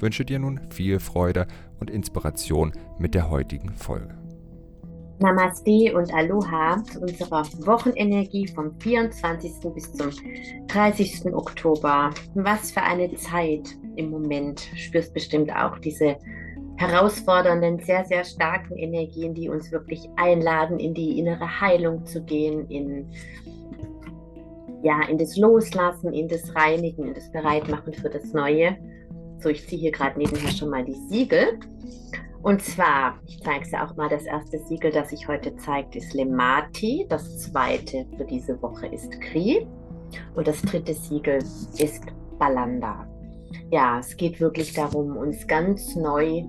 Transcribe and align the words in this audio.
wünsche 0.00 0.24
dir 0.24 0.38
nun 0.38 0.60
viel 0.70 1.00
Freude 1.00 1.46
und 1.80 1.90
Inspiration 1.90 2.72
mit 2.98 3.14
der 3.14 3.30
heutigen 3.30 3.70
Folge. 3.70 4.18
Namaste 5.20 5.92
und 5.96 6.14
Aloha 6.14 6.80
zu 6.84 7.00
unserer 7.00 7.42
Wochenenergie 7.66 8.46
vom 8.46 8.78
24. 8.78 9.52
bis 9.74 9.92
zum 9.92 10.10
30. 10.68 11.34
Oktober. 11.34 12.10
Was 12.34 12.70
für 12.70 12.82
eine 12.82 13.12
Zeit 13.16 13.76
im 13.96 14.10
Moment. 14.10 14.60
Spürst 14.76 15.12
bestimmt 15.12 15.50
auch 15.52 15.78
diese 15.80 16.16
herausfordernden, 16.76 17.80
sehr, 17.80 18.04
sehr 18.04 18.24
starken 18.24 18.76
Energien, 18.76 19.34
die 19.34 19.48
uns 19.48 19.72
wirklich 19.72 20.08
einladen, 20.14 20.78
in 20.78 20.94
die 20.94 21.18
innere 21.18 21.60
Heilung 21.60 22.06
zu 22.06 22.22
gehen, 22.22 22.70
in, 22.70 23.10
ja, 24.84 25.02
in 25.08 25.18
das 25.18 25.36
Loslassen, 25.36 26.12
in 26.12 26.28
das 26.28 26.54
Reinigen, 26.54 27.08
in 27.08 27.14
das 27.14 27.30
Bereitmachen 27.32 27.92
für 27.92 28.08
das 28.08 28.32
Neue. 28.32 28.76
So, 29.40 29.48
ich 29.48 29.66
ziehe 29.66 29.80
hier 29.80 29.92
gerade 29.92 30.18
nebenher 30.18 30.50
schon 30.50 30.70
mal 30.70 30.84
die 30.84 30.98
Siegel. 31.08 31.58
Und 32.42 32.62
zwar, 32.62 33.18
ich 33.26 33.40
zeige 33.40 33.64
es 33.64 33.74
auch 33.74 33.96
mal, 33.96 34.08
das 34.08 34.24
erste 34.24 34.58
Siegel, 34.58 34.92
das 34.92 35.10
sich 35.10 35.26
heute 35.26 35.54
zeigt, 35.56 35.96
ist 35.96 36.14
Lemati. 36.14 37.06
Das 37.08 37.38
zweite 37.38 38.06
für 38.16 38.24
diese 38.24 38.60
Woche 38.62 38.86
ist 38.86 39.20
Kri. 39.20 39.66
Und 40.34 40.46
das 40.46 40.62
dritte 40.62 40.94
Siegel 40.94 41.38
ist 41.78 42.04
Balanda. 42.38 43.06
Ja, 43.70 43.98
es 43.98 44.16
geht 44.16 44.40
wirklich 44.40 44.72
darum, 44.72 45.16
uns 45.16 45.46
ganz 45.46 45.96
neu 45.96 46.44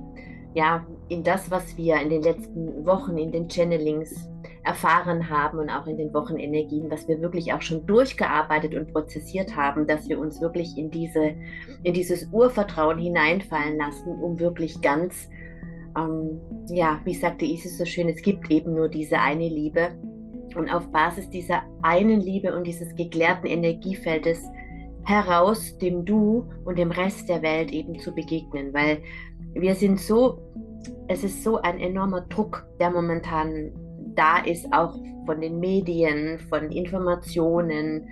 ja, 0.54 0.86
in 1.10 1.24
das, 1.24 1.50
was 1.52 1.78
wir 1.78 2.00
in 2.02 2.10
den 2.10 2.24
letzten 2.24 2.86
Wochen 2.86 3.18
in 3.18 3.32
den 3.32 3.48
Channelings 3.48 4.30
erfahren 4.70 5.32
haben 5.32 5.58
und 5.58 5.72
auch 5.72 5.88
in 5.88 5.98
den 5.98 6.14
Wochenenergien, 6.14 6.92
was 6.92 7.08
wir 7.08 7.20
wirklich 7.22 7.52
auch 7.54 7.62
schon 7.64 7.88
durchgearbeitet 7.88 8.76
und 8.76 8.94
prozessiert 8.94 9.56
haben, 9.56 9.88
dass 9.88 10.08
wir 10.08 10.20
uns 10.20 10.40
wirklich 10.42 10.78
in, 10.78 10.92
diese, 10.92 11.34
in 11.82 11.94
dieses 11.94 12.30
Urvertrauen 12.32 13.00
hineinfallen 13.00 13.80
lassen, 13.80 14.12
um 14.22 14.40
wirklich 14.40 14.80
ganz, 14.80 15.28
ähm, 15.98 16.40
ja, 16.68 17.02
wie 17.04 17.16
sagte 17.16 17.46
Isis 17.46 17.80
so 17.80 17.86
schön, 17.86 18.10
es 18.10 18.22
gibt 18.22 18.52
eben 18.52 18.76
nur 18.76 18.90
diese 18.90 19.20
eine 19.20 19.50
Liebe. 19.50 19.90
Und 20.56 20.70
auf 20.70 20.92
Basis 20.92 21.28
dieser 21.32 21.64
einen 21.82 22.22
Liebe 22.22 22.56
und 22.56 22.68
dieses 22.68 22.94
geklärten 22.96 23.48
Energiefeldes 23.48 24.44
heraus 25.04 25.80
dem 25.80 26.06
Du 26.06 26.48
und 26.64 26.78
dem 26.78 26.92
Rest 26.92 27.28
der 27.28 27.42
Welt 27.42 27.72
eben 27.72 27.98
zu 27.98 28.14
begegnen, 28.14 28.72
weil 28.72 29.02
wir 29.54 29.74
sind 29.74 30.00
so, 30.00 30.40
es 31.08 31.24
ist 31.24 31.44
so 31.44 31.58
ein 31.58 31.80
enormer 31.80 32.22
Druck, 32.22 32.68
der 32.80 32.92
momentan 32.92 33.72
da 34.20 34.40
ist, 34.40 34.72
auch 34.74 34.94
von 35.26 35.40
den 35.40 35.60
Medien, 35.60 36.40
von 36.50 36.72
Informationen. 36.72 38.08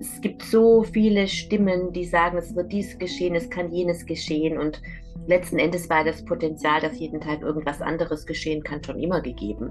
Es 0.00 0.20
gibt 0.20 0.42
so 0.42 0.82
viele 0.82 1.28
Stimmen, 1.28 1.92
die 1.92 2.04
sagen, 2.04 2.38
es 2.38 2.56
wird 2.56 2.72
dies 2.72 2.98
geschehen, 2.98 3.34
es 3.34 3.50
kann 3.50 3.70
jenes 3.70 4.06
geschehen. 4.06 4.58
Und 4.58 4.80
letzten 5.26 5.58
Endes 5.58 5.90
war 5.90 6.04
das 6.04 6.24
Potenzial, 6.24 6.80
dass 6.80 6.98
jeden 6.98 7.20
Tag 7.20 7.42
irgendwas 7.42 7.82
anderes 7.82 8.24
geschehen 8.24 8.62
kann, 8.62 8.82
schon 8.82 8.98
immer 8.98 9.20
gegeben 9.20 9.70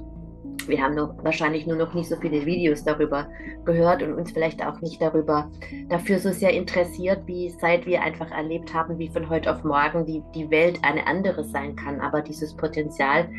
wir 0.70 0.82
haben 0.82 0.96
noch, 0.96 1.14
wahrscheinlich 1.24 1.68
nur 1.68 1.76
noch 1.76 1.94
nicht 1.94 2.08
so 2.08 2.16
viele 2.16 2.46
Videos 2.46 2.84
darüber 2.84 3.28
gehört 3.66 4.04
und 4.04 4.14
uns 4.14 4.32
vielleicht 4.32 4.66
auch 4.66 4.80
nicht 4.82 5.02
darüber 5.02 5.50
dafür 5.90 6.20
so 6.20 6.32
sehr 6.32 6.52
interessiert, 6.52 7.24
wie 7.26 7.50
seit 7.50 7.86
wir 7.86 8.02
einfach 8.02 8.32
erlebt 8.32 8.74
haben, 8.74 8.98
wie 8.98 9.10
von 9.10 9.30
heute 9.30 9.52
auf 9.54 9.64
morgen 9.64 10.06
die, 10.06 10.24
die 10.36 10.50
Welt 10.50 10.80
eine 10.84 11.06
andere 11.08 11.44
sein 11.44 11.76
kann. 11.76 12.00
Aber 12.00 12.22
dieses 12.22 12.56
Potenzial 12.56 13.30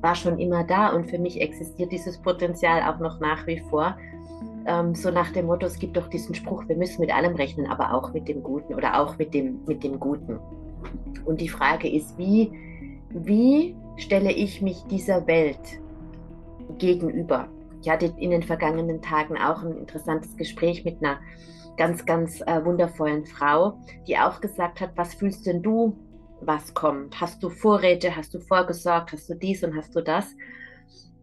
war 0.00 0.14
schon 0.14 0.38
immer 0.38 0.64
da 0.64 0.90
und 0.90 1.10
für 1.10 1.18
mich 1.18 1.40
existiert 1.40 1.90
dieses 1.90 2.18
Potenzial 2.18 2.82
auch 2.82 3.00
noch 3.00 3.18
nach 3.20 3.46
wie 3.46 3.60
vor. 3.70 3.96
Ähm, 4.66 4.94
so 4.94 5.10
nach 5.10 5.30
dem 5.32 5.46
Motto, 5.46 5.66
es 5.66 5.78
gibt 5.78 5.96
doch 5.96 6.08
diesen 6.08 6.34
Spruch, 6.34 6.68
wir 6.68 6.76
müssen 6.76 7.00
mit 7.00 7.14
allem 7.14 7.34
rechnen, 7.34 7.66
aber 7.66 7.92
auch 7.92 8.12
mit 8.12 8.28
dem 8.28 8.42
Guten 8.42 8.74
oder 8.74 9.00
auch 9.00 9.18
mit 9.18 9.34
dem, 9.34 9.60
mit 9.66 9.82
dem 9.84 9.98
Guten. 9.98 10.38
Und 11.24 11.40
die 11.40 11.48
Frage 11.48 11.88
ist, 11.88 12.16
wie, 12.18 12.52
wie 13.10 13.76
stelle 13.96 14.32
ich 14.32 14.62
mich 14.62 14.82
dieser 14.90 15.26
Welt 15.26 15.80
gegenüber. 16.78 17.48
Ich 17.82 17.90
hatte 17.90 18.14
in 18.16 18.30
den 18.30 18.42
vergangenen 18.42 19.02
Tagen 19.02 19.36
auch 19.36 19.62
ein 19.62 19.76
interessantes 19.76 20.36
Gespräch 20.36 20.84
mit 20.84 21.02
einer 21.02 21.20
ganz, 21.76 22.06
ganz 22.06 22.40
äh, 22.42 22.64
wundervollen 22.64 23.26
Frau, 23.26 23.78
die 24.06 24.16
auch 24.18 24.40
gesagt 24.40 24.80
hat, 24.80 24.92
was 24.96 25.14
fühlst 25.14 25.46
denn 25.46 25.62
du, 25.62 25.98
was 26.40 26.74
kommt? 26.74 27.20
Hast 27.20 27.42
du 27.42 27.50
Vorräte, 27.50 28.16
hast 28.16 28.34
du 28.34 28.40
vorgesorgt, 28.40 29.12
hast 29.12 29.28
du 29.28 29.34
dies 29.34 29.62
und 29.64 29.76
hast 29.76 29.94
du 29.94 30.02
das? 30.02 30.34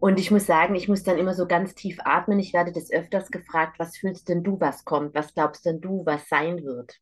Und 0.00 0.18
ich 0.18 0.30
muss 0.30 0.46
sagen, 0.46 0.74
ich 0.74 0.88
muss 0.88 1.04
dann 1.04 1.18
immer 1.18 1.32
so 1.32 1.46
ganz 1.46 1.74
tief 1.74 1.98
atmen. 2.04 2.40
Ich 2.40 2.52
werde 2.52 2.72
des 2.72 2.90
öfters 2.90 3.30
gefragt, 3.30 3.78
was 3.78 3.96
fühlst 3.96 4.28
denn 4.28 4.42
du, 4.42 4.58
was 4.60 4.84
kommt? 4.84 5.14
Was 5.14 5.32
glaubst 5.32 5.64
denn 5.64 5.80
du, 5.80 6.04
was 6.04 6.28
sein 6.28 6.64
wird? 6.64 6.98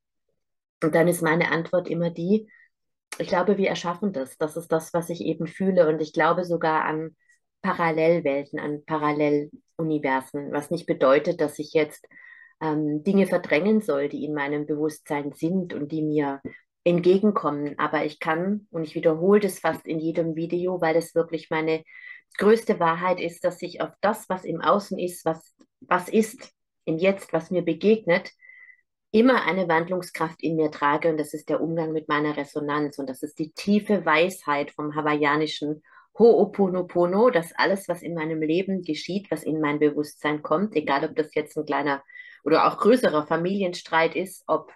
Und 0.83 0.95
dann 0.95 1.09
ist 1.09 1.23
meine 1.23 1.51
Antwort 1.51 1.89
immer 1.89 2.11
die, 2.11 2.49
ich 3.19 3.29
glaube, 3.29 3.57
wir 3.57 3.69
erschaffen 3.69 4.13
das. 4.13 4.37
Das 4.37 4.57
ist 4.57 4.71
das, 4.71 4.93
was 4.95 5.11
ich 5.11 5.23
eben 5.23 5.47
fühle. 5.47 5.89
Und 5.89 6.01
ich 6.01 6.13
glaube 6.13 6.45
sogar 6.45 6.85
an 6.85 7.17
Parallelwelten, 7.63 8.59
an 8.59 8.85
Paralleluniversen, 8.85 10.53
was 10.53 10.71
nicht 10.71 10.87
bedeutet, 10.87 11.41
dass 11.41 11.59
ich 11.59 11.73
jetzt 11.73 12.07
ähm, 12.61 13.03
Dinge 13.03 13.27
verdrängen 13.27 13.81
soll, 13.81 14.09
die 14.09 14.25
in 14.25 14.35
meinem 14.35 14.67
Bewusstsein 14.67 15.33
sind 15.33 15.75
und 15.75 15.93
die 15.93 16.03
mir 16.03 16.41
entgegenkommen. 16.85 17.79
Aber 17.79 18.05
ich 18.05 18.21
kann, 18.21 18.67
und 18.71 18.85
ich 18.85 18.95
wiederhole 18.95 19.41
das 19.41 19.59
fast 19.59 19.87
in 19.87 19.99
jedem 19.99 20.37
Video, 20.37 20.81
weil 20.81 20.95
das 20.95 21.15
wirklich 21.15 21.51
meine 21.51 21.85
größte 22.39 22.79
Wahrheit 22.81 23.21
ist, 23.21 23.45
dass 23.45 23.61
ich 23.63 23.81
auf 23.81 23.91
das, 24.01 24.29
was 24.29 24.45
im 24.45 24.61
Außen 24.61 24.99
ist, 24.99 25.25
was, 25.25 25.55
was 25.81 26.09
ist 26.09 26.53
im 26.85 26.99
Jetzt, 26.99 27.33
was 27.33 27.51
mir 27.51 27.63
begegnet, 27.63 28.31
immer 29.13 29.45
eine 29.45 29.69
Wandlungskraft 29.69 30.43
in 30.43 30.57
mir 30.57 30.71
trage 30.71 31.11
und 31.11 31.19
das 31.19 31.35
ist 31.35 31.49
der 31.49 31.61
Umgang 31.61 31.93
mit 31.93 32.09
meiner 32.09 32.37
Resonanz 32.37 32.99
und 32.99 33.11
das 33.11 33.23
ist 33.23 33.39
die 33.39 33.53
tiefe 33.53 34.05
Weisheit 34.05 34.71
vom 34.71 34.95
hawaiianischen 34.95 35.83
Ho'oponopono, 36.21 37.31
dass 37.31 37.55
alles, 37.57 37.89
was 37.89 38.03
in 38.03 38.13
meinem 38.13 38.43
Leben 38.43 38.83
geschieht, 38.83 39.31
was 39.31 39.43
in 39.43 39.59
mein 39.59 39.79
Bewusstsein 39.79 40.43
kommt, 40.43 40.77
egal 40.77 41.07
ob 41.07 41.17
das 41.17 41.35
jetzt 41.35 41.57
ein 41.57 41.65
kleiner 41.65 42.05
oder 42.45 42.67
auch 42.67 42.77
größerer 42.77 43.27
Familienstreit 43.27 44.15
ist, 44.15 44.45
ob 44.47 44.71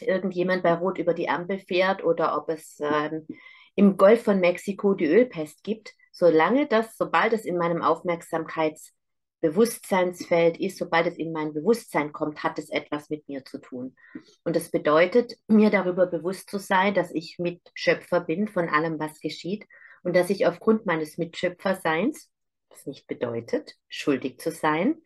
irgendjemand 0.00 0.64
bei 0.64 0.74
Rot 0.74 0.98
über 0.98 1.14
die 1.14 1.28
Ampel 1.28 1.60
fährt 1.60 2.02
oder 2.02 2.36
ob 2.36 2.48
es 2.48 2.80
ähm, 2.80 3.28
im 3.76 3.96
Golf 3.96 4.24
von 4.24 4.40
Mexiko 4.40 4.94
die 4.94 5.06
Ölpest 5.06 5.62
gibt, 5.62 5.92
solange 6.10 6.66
das, 6.66 6.96
sobald 6.96 7.32
es 7.32 7.44
in 7.44 7.58
meinem 7.58 7.80
Aufmerksamkeitsbewusstseinsfeld 7.80 10.58
ist, 10.58 10.78
sobald 10.78 11.06
es 11.06 11.16
in 11.16 11.30
mein 11.30 11.54
Bewusstsein 11.54 12.12
kommt, 12.12 12.42
hat 12.42 12.58
es 12.58 12.70
etwas 12.70 13.08
mit 13.08 13.28
mir 13.28 13.44
zu 13.44 13.58
tun. 13.58 13.94
Und 14.42 14.56
das 14.56 14.72
bedeutet, 14.72 15.36
mir 15.46 15.70
darüber 15.70 16.06
bewusst 16.06 16.50
zu 16.50 16.58
sein, 16.58 16.92
dass 16.92 17.14
ich 17.14 17.38
Mitschöpfer 17.38 18.18
bin 18.18 18.48
von 18.48 18.68
allem, 18.68 18.98
was 18.98 19.20
geschieht 19.20 19.64
und 20.06 20.14
dass 20.14 20.30
ich 20.30 20.46
aufgrund 20.46 20.86
meines 20.86 21.18
Mitschöpferseins, 21.18 22.30
was 22.68 22.86
nicht 22.86 23.08
bedeutet, 23.08 23.74
schuldig 23.88 24.38
zu 24.38 24.52
sein, 24.52 25.02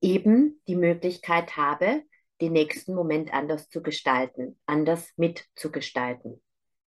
eben 0.00 0.62
die 0.66 0.76
Möglichkeit 0.76 1.58
habe, 1.58 2.04
den 2.40 2.52
nächsten 2.52 2.94
Moment 2.94 3.34
anders 3.34 3.68
zu 3.68 3.82
gestalten, 3.82 4.58
anders 4.64 5.10
mitzugestalten. 5.18 6.42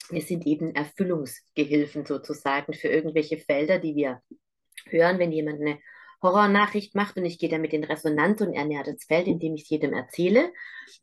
Wir 0.10 0.24
sind 0.24 0.48
eben 0.48 0.74
Erfüllungsgehilfen 0.74 2.08
sozusagen 2.08 2.74
für 2.74 2.88
irgendwelche 2.88 3.38
Felder, 3.38 3.78
die 3.78 3.96
wir 3.96 4.24
hören, 4.90 5.20
wenn 5.20 5.32
jemand 5.32 5.62
eine 5.62 5.78
Horrornachricht 6.24 6.96
macht 6.96 7.18
und 7.18 7.26
ich 7.26 7.38
gehe 7.38 7.50
damit 7.50 7.74
in 7.74 7.84
Resonanz 7.84 8.42
und 8.42 8.54
ernähre 8.54 8.94
das 8.94 9.04
Feld, 9.04 9.28
indem 9.28 9.56
ich 9.56 9.64
es 9.64 9.70
jedem 9.70 9.94
erzähle 9.94 10.52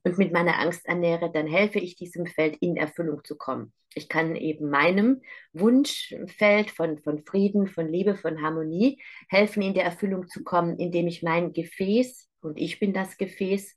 und 0.02 0.18
mit 0.18 0.32
meiner 0.32 0.58
Angst 0.58 0.86
ernähre, 0.86 1.30
dann 1.30 1.46
helfe 1.46 1.78
ich 1.78 1.94
diesem 1.94 2.26
Feld 2.26 2.56
in 2.60 2.76
Erfüllung 2.76 3.22
zu 3.24 3.36
kommen. 3.36 3.72
Ich 3.94 4.08
kann 4.08 4.36
eben 4.36 4.70
meinem 4.70 5.22
Wunschfeld 5.52 6.70
von, 6.70 6.98
von 6.98 7.24
Frieden, 7.24 7.66
von 7.66 7.88
Liebe, 7.88 8.16
von 8.16 8.40
Harmonie 8.40 9.00
helfen, 9.28 9.62
in 9.62 9.74
der 9.74 9.84
Erfüllung 9.84 10.28
zu 10.28 10.42
kommen, 10.42 10.78
indem 10.78 11.06
ich 11.06 11.22
mein 11.22 11.52
Gefäß, 11.52 12.28
und 12.40 12.58
ich 12.58 12.80
bin 12.80 12.92
das 12.92 13.16
Gefäß, 13.18 13.76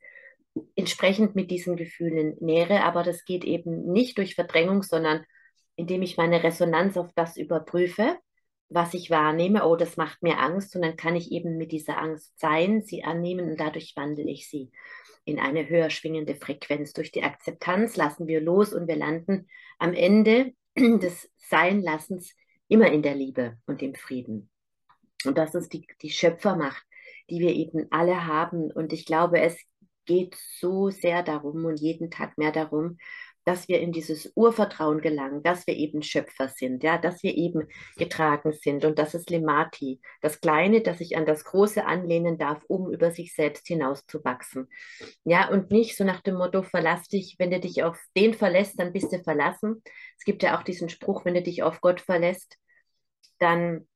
entsprechend 0.76 1.36
mit 1.36 1.52
diesen 1.52 1.76
Gefühlen 1.76 2.38
nähere. 2.40 2.84
Aber 2.84 3.04
das 3.04 3.26
geht 3.26 3.44
eben 3.44 3.92
nicht 3.92 4.18
durch 4.18 4.36
Verdrängung, 4.36 4.84
sondern 4.84 5.26
indem 5.76 6.02
ich 6.04 6.18
meine 6.18 6.44
Resonanz 6.44 6.96
auf 6.96 7.12
das 7.16 7.38
überprüfe 7.38 8.18
was 8.70 8.94
ich 8.94 9.10
wahrnehme, 9.10 9.66
oh, 9.66 9.76
das 9.76 9.98
macht 9.98 10.24
mir 10.24 10.40
Angst 10.40 10.76
und 10.76 10.82
dann 10.82 10.96
kann 10.96 11.16
ich 11.16 11.32
eben 11.32 11.58
mit 11.58 11.72
dieser 11.72 12.00
Angst 12.00 12.40
sein, 12.40 12.82
sie 12.82 13.04
annehmen 13.04 13.52
und 13.52 13.60
dadurch 13.60 13.94
wandle 13.96 14.30
ich 14.30 14.50
sie 14.50 14.72
in 15.26 15.40
eine 15.40 15.70
höher 15.70 15.90
schwingende 15.90 16.36
Frequenz. 16.36 16.94
Durch 16.94 17.12
die 17.12 17.24
Akzeptanz 17.24 17.96
lassen 17.96 18.28
wir 18.28 18.42
los 18.42 18.74
und 18.74 18.88
wir 18.88 18.96
landen 18.96 19.48
am 19.78 19.94
Ende 19.94 20.54
des 20.78 21.30
Seinlassens 21.38 22.36
immer 22.68 22.92
in 22.92 23.02
der 23.02 23.16
Liebe 23.16 23.58
und 23.66 23.82
im 23.82 23.96
Frieden. 23.96 24.50
Und 25.26 25.38
das 25.38 25.56
ist 25.56 25.72
die, 25.74 25.88
die 26.02 26.10
Schöpfermacht, 26.10 26.84
die 27.30 27.40
wir 27.40 27.54
eben 27.54 27.88
alle 27.92 28.26
haben. 28.26 28.72
Und 28.72 28.92
ich 28.92 29.06
glaube, 29.06 29.40
es 29.40 29.58
geht 30.06 30.36
so 30.60 30.90
sehr 30.90 31.24
darum 31.24 31.66
und 31.66 31.80
jeden 31.80 32.12
Tag 32.12 32.38
mehr 32.38 32.52
darum, 32.52 32.98
dass 33.46 33.68
wir 33.68 33.80
in 33.80 33.92
dieses 33.92 34.32
Urvertrauen 34.36 35.02
gelangen, 35.02 35.44
dass 35.44 35.68
wir 35.68 35.76
eben 35.76 36.02
Schöpfer 36.02 36.48
sind, 36.48 36.84
ja, 36.84 36.98
dass 36.98 37.24
wir 37.24 37.36
eben 37.36 37.68
getragen 37.98 38.54
sind. 38.54 38.86
Und 38.86 39.00
das 39.00 39.14
ist 39.14 39.30
Lemati, 39.30 40.02
das 40.22 40.40
Kleine, 40.40 40.82
das 40.82 41.00
sich 41.00 41.18
an 41.18 41.26
das 41.26 41.44
Große 41.44 41.86
anlehnen 41.86 42.38
darf, 42.38 42.64
um 42.68 42.92
über 42.92 43.12
sich 43.12 43.34
selbst 43.36 43.68
hinauszuwachsen. 43.68 44.70
Ja, 45.24 45.50
und 45.50 45.72
nicht 45.72 45.98
so 45.98 46.04
nach 46.04 46.22
dem 46.22 46.36
Motto, 46.36 46.64
verlass 46.64 47.08
dich, 47.08 47.36
wenn 47.40 47.52
du 47.52 47.60
dich 47.60 47.84
auf 47.84 48.00
den 48.16 48.34
verlässt, 48.34 48.80
dann 48.80 48.94
bist 48.94 49.12
du 49.12 49.22
verlassen. 49.24 49.84
Es 50.18 50.24
gibt 50.24 50.44
ja 50.44 50.58
auch 50.58 50.64
diesen 50.64 50.90
Spruch, 50.90 51.26
wenn 51.26 51.34
du 51.34 51.42
dich 51.42 51.64
auf 51.64 51.82
Gott 51.82 52.02
verlässt, 52.02 52.58
dann 53.40 53.88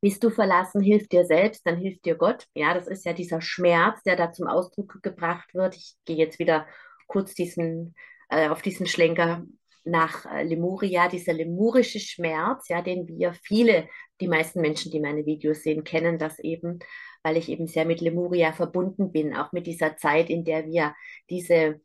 bist 0.00 0.24
du 0.24 0.30
verlassen, 0.30 0.80
hilft 0.80 1.12
dir 1.12 1.24
selbst, 1.24 1.64
dann 1.64 1.76
hilft 1.78 2.04
dir 2.04 2.16
Gott. 2.16 2.46
Ja, 2.54 2.74
das 2.74 2.88
ist 2.88 3.04
ja 3.04 3.12
dieser 3.12 3.40
Schmerz, 3.40 4.02
der 4.02 4.16
da 4.16 4.32
zum 4.32 4.48
Ausdruck 4.48 5.00
gebracht 5.02 5.54
wird. 5.54 5.76
Ich 5.76 5.94
gehe 6.04 6.16
jetzt 6.16 6.40
wieder 6.40 6.66
kurz 7.06 7.34
diesen 7.34 7.94
äh, 8.32 8.48
auf 8.48 8.62
diesen 8.62 8.86
Schlenker 8.86 9.44
nach 9.84 10.26
äh, 10.26 10.42
Lemuria, 10.44 11.08
dieser 11.08 11.32
lemurische 11.32 12.00
Schmerz, 12.00 12.68
ja, 12.68 12.82
den 12.82 13.06
wir 13.06 13.34
viele, 13.34 13.88
die 14.20 14.28
meisten 14.28 14.60
Menschen, 14.60 14.90
die 14.90 15.00
meine 15.00 15.26
Videos 15.26 15.62
sehen, 15.62 15.84
kennen 15.84 16.18
das 16.18 16.38
eben, 16.38 16.78
weil 17.22 17.36
ich 17.36 17.48
eben 17.48 17.66
sehr 17.66 17.84
mit 17.84 18.00
Lemuria 18.00 18.52
verbunden 18.52 19.12
bin, 19.12 19.36
auch 19.36 19.52
mit 19.52 19.66
dieser 19.66 19.96
Zeit, 19.96 20.30
in 20.30 20.44
der 20.44 20.66
wir 20.66 20.94
diese 21.30 21.80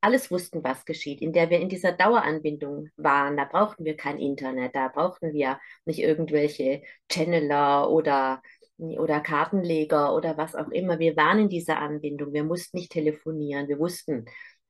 alles 0.00 0.30
wussten, 0.30 0.62
was 0.62 0.84
geschieht, 0.84 1.22
in 1.22 1.32
der 1.32 1.48
wir 1.48 1.60
in 1.60 1.70
dieser 1.70 1.92
Daueranbindung 1.92 2.88
waren. 2.96 3.38
Da 3.38 3.44
brauchten 3.44 3.86
wir 3.86 3.96
kein 3.96 4.18
Internet, 4.18 4.74
da 4.74 4.88
brauchten 4.88 5.32
wir 5.32 5.58
nicht 5.86 5.98
irgendwelche 5.98 6.82
Channeler 7.10 7.90
oder 7.90 8.42
oder 8.76 9.20
Kartenleger 9.20 10.14
oder 10.14 10.36
was 10.36 10.54
auch 10.56 10.68
immer. 10.68 10.98
Wir 10.98 11.16
waren 11.16 11.38
in 11.38 11.48
dieser 11.48 11.78
Anbindung. 11.78 12.32
Wir 12.32 12.42
mussten 12.44 12.76
nicht 12.76 12.90
telefonieren. 12.90 13.68
Wir 13.68 13.78
wussten, 13.78 14.24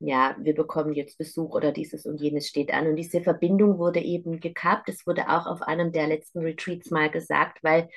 ja, 0.06 0.36
wir 0.38 0.54
bekommen 0.54 0.92
jetzt 0.92 1.18
Besuch 1.18 1.54
oder 1.54 1.72
dieses 1.72 2.06
und 2.06 2.20
jenes 2.20 2.46
steht 2.46 2.72
an. 2.72 2.86
Und 2.86 2.96
diese 2.96 3.22
Verbindung 3.22 3.78
wurde 3.78 4.00
eben 4.00 4.40
gekappt. 4.40 4.88
Es 4.88 5.06
wurde 5.06 5.28
auch 5.28 5.46
auf 5.46 5.62
einem 5.62 5.92
der 5.92 6.06
letzten 6.06 6.40
Retreats 6.40 6.90
mal 6.90 7.10
gesagt, 7.10 7.58
weil, 7.62 7.88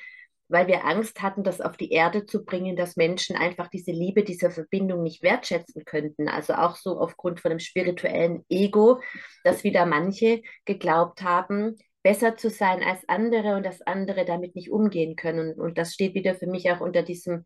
weil 0.48 0.66
wir 0.66 0.84
Angst 0.86 1.20
hatten, 1.22 1.44
das 1.44 1.60
auf 1.60 1.76
die 1.76 1.92
Erde 1.92 2.24
zu 2.24 2.44
bringen, 2.44 2.76
dass 2.76 2.96
Menschen 2.96 3.36
einfach 3.36 3.68
diese 3.68 3.90
Liebe, 3.90 4.24
diese 4.24 4.50
Verbindung 4.50 5.02
nicht 5.02 5.22
wertschätzen 5.22 5.84
könnten. 5.84 6.28
Also 6.28 6.54
auch 6.54 6.76
so 6.76 6.98
aufgrund 6.98 7.40
von 7.40 7.50
einem 7.50 7.60
spirituellen 7.60 8.44
Ego, 8.48 9.00
dass 9.44 9.64
wieder 9.64 9.84
manche 9.84 10.42
geglaubt 10.64 11.22
haben, 11.22 11.76
besser 12.02 12.36
zu 12.36 12.48
sein 12.48 12.82
als 12.82 13.06
andere 13.08 13.56
und 13.56 13.66
dass 13.66 13.82
andere 13.82 14.24
damit 14.24 14.54
nicht 14.54 14.70
umgehen 14.70 15.16
können. 15.16 15.52
Und 15.60 15.76
das 15.78 15.92
steht 15.92 16.14
wieder 16.14 16.34
für 16.34 16.46
mich 16.46 16.70
auch 16.70 16.80
unter 16.80 17.02
diesem 17.02 17.44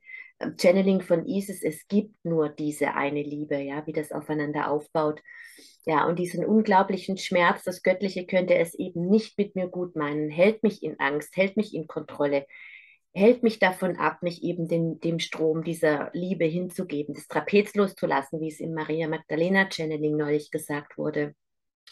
Channeling 0.60 1.00
von 1.00 1.26
Isis. 1.26 1.62
Es 1.62 1.86
gibt 1.88 2.24
nur 2.24 2.48
diese 2.48 2.94
eine 2.94 3.22
Liebe, 3.22 3.58
ja, 3.58 3.86
wie 3.86 3.92
das 3.92 4.12
aufeinander 4.12 4.70
aufbaut. 4.70 5.20
Ja, 5.84 6.06
und 6.06 6.18
diesen 6.18 6.44
unglaublichen 6.44 7.18
Schmerz, 7.18 7.64
das 7.64 7.82
Göttliche 7.82 8.26
könnte 8.26 8.54
es 8.54 8.74
eben 8.74 9.08
nicht 9.08 9.36
mit 9.36 9.56
mir 9.56 9.68
gut 9.68 9.96
meinen, 9.96 10.30
hält 10.30 10.62
mich 10.62 10.82
in 10.82 10.98
Angst, 11.00 11.36
hält 11.36 11.56
mich 11.56 11.74
in 11.74 11.88
Kontrolle, 11.88 12.46
hält 13.14 13.42
mich 13.42 13.58
davon 13.58 13.96
ab, 13.96 14.22
mich 14.22 14.42
eben 14.42 14.68
den, 14.68 15.00
dem 15.00 15.18
Strom 15.18 15.64
dieser 15.64 16.10
Liebe 16.12 16.44
hinzugeben, 16.44 17.14
das 17.14 17.26
Trapez 17.26 17.74
loszulassen, 17.74 18.40
wie 18.40 18.48
es 18.48 18.60
im 18.60 18.74
Maria 18.74 19.08
Magdalena 19.08 19.68
Channeling 19.70 20.16
neulich 20.16 20.50
gesagt 20.50 20.96
wurde. 20.96 21.34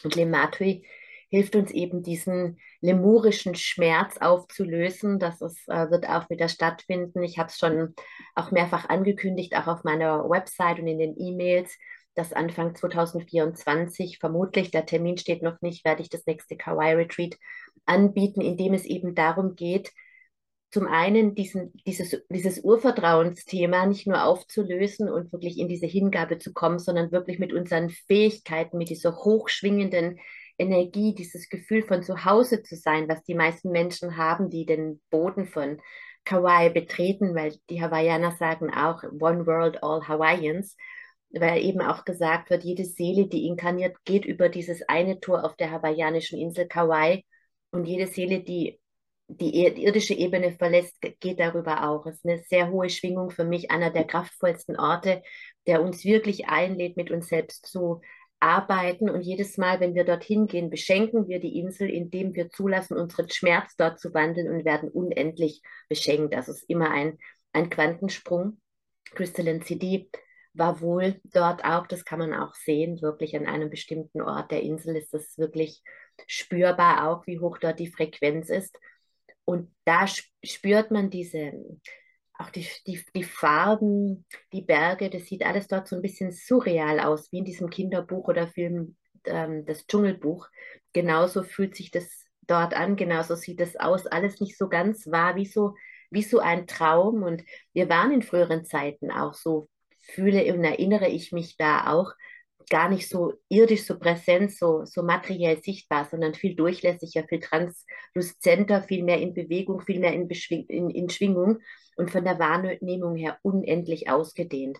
Und 0.03 0.15
Lematui 0.15 0.85
hilft 1.31 1.55
uns 1.55 1.71
eben 1.71 2.03
diesen 2.03 2.59
lemurischen 2.81 3.55
Schmerz 3.55 4.17
aufzulösen. 4.17 5.17
Das 5.17 5.41
ist, 5.41 5.67
äh, 5.69 5.89
wird 5.89 6.07
auch 6.07 6.29
wieder 6.29 6.49
stattfinden. 6.49 7.23
Ich 7.23 7.39
habe 7.39 7.47
es 7.47 7.57
schon 7.57 7.95
auch 8.35 8.51
mehrfach 8.51 8.89
angekündigt, 8.89 9.55
auch 9.55 9.67
auf 9.67 9.83
meiner 9.85 10.29
Website 10.29 10.79
und 10.79 10.87
in 10.87 10.99
den 10.99 11.15
E-Mails, 11.17 11.77
dass 12.15 12.33
Anfang 12.33 12.75
2024, 12.75 14.19
vermutlich, 14.19 14.71
der 14.71 14.85
Termin 14.85 15.17
steht 15.17 15.41
noch 15.41 15.61
nicht, 15.61 15.85
werde 15.85 16.01
ich 16.01 16.09
das 16.09 16.25
nächste 16.25 16.57
Kawaii 16.57 16.95
Retreat 16.95 17.37
anbieten, 17.85 18.41
in 18.41 18.57
dem 18.57 18.73
es 18.73 18.83
eben 18.83 19.15
darum 19.15 19.55
geht, 19.55 19.93
zum 20.69 20.87
einen 20.87 21.35
diesen, 21.35 21.73
dieses, 21.85 22.21
dieses 22.29 22.59
Urvertrauensthema 22.59 23.85
nicht 23.85 24.07
nur 24.07 24.23
aufzulösen 24.23 25.09
und 25.09 25.31
wirklich 25.31 25.57
in 25.57 25.67
diese 25.67 25.85
Hingabe 25.85 26.39
zu 26.39 26.53
kommen, 26.53 26.79
sondern 26.79 27.11
wirklich 27.11 27.39
mit 27.39 27.53
unseren 27.53 27.89
Fähigkeiten, 27.89 28.77
mit 28.77 28.89
dieser 28.89 29.15
hochschwingenden 29.15 30.19
Energie, 30.61 31.13
dieses 31.15 31.49
Gefühl 31.49 31.83
von 31.83 32.03
zu 32.03 32.23
Hause 32.25 32.63
zu 32.63 32.75
sein, 32.75 33.09
was 33.09 33.23
die 33.23 33.35
meisten 33.35 33.71
Menschen 33.71 34.17
haben, 34.17 34.49
die 34.49 34.65
den 34.65 35.01
Boden 35.09 35.45
von 35.45 35.81
Kauai 36.23 36.69
betreten, 36.69 37.35
weil 37.35 37.55
die 37.69 37.81
Hawaiianer 37.81 38.31
sagen 38.33 38.71
auch 38.71 39.03
One 39.03 39.45
World, 39.47 39.83
All 39.83 40.07
Hawaiians, 40.07 40.77
weil 41.31 41.63
eben 41.63 41.81
auch 41.81 42.05
gesagt 42.05 42.49
wird, 42.49 42.63
jede 42.63 42.85
Seele, 42.85 43.27
die 43.27 43.47
inkarniert, 43.47 43.97
geht 44.05 44.25
über 44.25 44.49
dieses 44.49 44.81
eine 44.87 45.19
Tor 45.19 45.43
auf 45.43 45.55
der 45.55 45.71
hawaiianischen 45.71 46.39
Insel 46.39 46.67
Kauai 46.67 47.23
und 47.71 47.85
jede 47.85 48.07
Seele, 48.07 48.41
die 48.41 48.79
die 49.33 49.65
irdische 49.65 50.13
Ebene 50.13 50.51
verlässt, 50.51 50.97
geht 51.01 51.39
darüber 51.39 51.89
auch. 51.89 52.05
Es 52.05 52.17
ist 52.17 52.25
eine 52.25 52.39
sehr 52.39 52.69
hohe 52.69 52.89
Schwingung 52.89 53.29
für 53.29 53.45
mich, 53.45 53.71
einer 53.71 53.89
der 53.89 54.03
kraftvollsten 54.03 54.77
Orte, 54.77 55.21
der 55.67 55.81
uns 55.81 56.03
wirklich 56.03 56.47
einlädt, 56.47 56.97
mit 56.97 57.11
uns 57.11 57.27
selbst 57.27 57.65
zu 57.65 58.01
arbeiten. 58.41 59.09
Und 59.09 59.21
jedes 59.21 59.57
Mal, 59.57 59.79
wenn 59.79 59.95
wir 59.95 60.03
dorthin 60.03 60.47
gehen, 60.47 60.69
beschenken 60.69 61.27
wir 61.27 61.39
die 61.39 61.59
Insel, 61.59 61.89
indem 61.89 62.33
wir 62.33 62.49
zulassen, 62.49 62.97
unseren 62.97 63.29
Schmerz 63.29 63.75
dort 63.77 63.99
zu 63.99 64.13
wandeln 64.13 64.49
und 64.49 64.65
werden 64.65 64.89
unendlich 64.89 65.61
beschenkt. 65.87 66.33
Das 66.33 66.49
ist 66.49 66.69
immer 66.69 66.91
ein, 66.91 67.17
ein 67.53 67.69
Quantensprung. 67.69 68.59
Crystalline 69.11 69.63
City 69.63 70.09
war 70.53 70.81
wohl 70.81 71.19
dort 71.23 71.63
auch, 71.63 71.87
das 71.87 72.03
kann 72.03 72.19
man 72.19 72.33
auch 72.33 72.55
sehen, 72.55 73.01
wirklich 73.01 73.35
an 73.35 73.45
einem 73.45 73.69
bestimmten 73.69 74.21
Ort 74.21 74.51
der 74.51 74.61
Insel 74.61 74.97
ist 74.97 75.13
das 75.13 75.37
wirklich 75.37 75.81
spürbar 76.27 77.07
auch, 77.07 77.25
wie 77.25 77.39
hoch 77.39 77.57
dort 77.57 77.79
die 77.79 77.91
Frequenz 77.91 78.49
ist. 78.49 78.77
Und 79.45 79.73
da 79.85 80.05
spürt 80.43 80.91
man 80.91 81.09
diese, 81.09 81.53
auch 82.41 82.49
die, 82.49 82.67
die, 82.87 83.03
die 83.15 83.23
Farben, 83.23 84.25
die 84.51 84.61
Berge, 84.61 85.09
das 85.09 85.25
sieht 85.25 85.45
alles 85.45 85.67
dort 85.67 85.87
so 85.87 85.95
ein 85.95 86.01
bisschen 86.01 86.31
surreal 86.31 86.99
aus, 86.99 87.31
wie 87.31 87.39
in 87.39 87.45
diesem 87.45 87.69
Kinderbuch 87.69 88.27
oder 88.27 88.47
Film, 88.47 88.95
ähm, 89.25 89.65
das 89.65 89.87
Dschungelbuch. 89.87 90.47
Genauso 90.93 91.43
fühlt 91.43 91.75
sich 91.75 91.91
das 91.91 92.25
dort 92.47 92.73
an, 92.73 92.95
genauso 92.95 93.35
sieht 93.35 93.61
es 93.61 93.75
aus, 93.77 94.07
alles 94.07 94.41
nicht 94.41 94.57
so 94.57 94.67
ganz 94.67 95.07
wahr, 95.07 95.35
wie 95.35 95.45
so, 95.45 95.75
wie 96.09 96.23
so 96.23 96.39
ein 96.39 96.67
Traum. 96.67 97.23
Und 97.23 97.43
wir 97.73 97.89
waren 97.89 98.11
in 98.11 98.23
früheren 98.23 98.65
Zeiten 98.65 99.11
auch 99.11 99.33
so, 99.33 99.67
fühle 100.01 100.53
und 100.53 100.63
erinnere 100.63 101.07
ich 101.07 101.31
mich 101.31 101.57
da 101.57 101.87
auch, 101.87 102.13
gar 102.69 102.89
nicht 102.89 103.09
so 103.09 103.33
irdisch, 103.49 103.85
so 103.85 103.97
präsent, 103.97 104.55
so, 104.55 104.85
so 104.85 105.03
materiell 105.03 105.61
sichtbar, 105.61 106.05
sondern 106.09 106.33
viel 106.33 106.55
durchlässiger, 106.55 107.25
viel 107.27 107.39
transluzenter, 107.39 108.83
viel 108.83 109.03
mehr 109.03 109.19
in 109.19 109.33
Bewegung, 109.33 109.81
viel 109.81 109.99
mehr 109.99 110.13
in, 110.13 110.27
Beschwing 110.27 110.65
in, 110.67 110.89
in 110.89 111.09
Schwingung 111.09 111.59
und 111.95 112.11
von 112.11 112.23
der 112.23 112.39
Wahrnehmung 112.39 113.15
her 113.15 113.37
unendlich 113.41 114.09
ausgedehnt. 114.09 114.77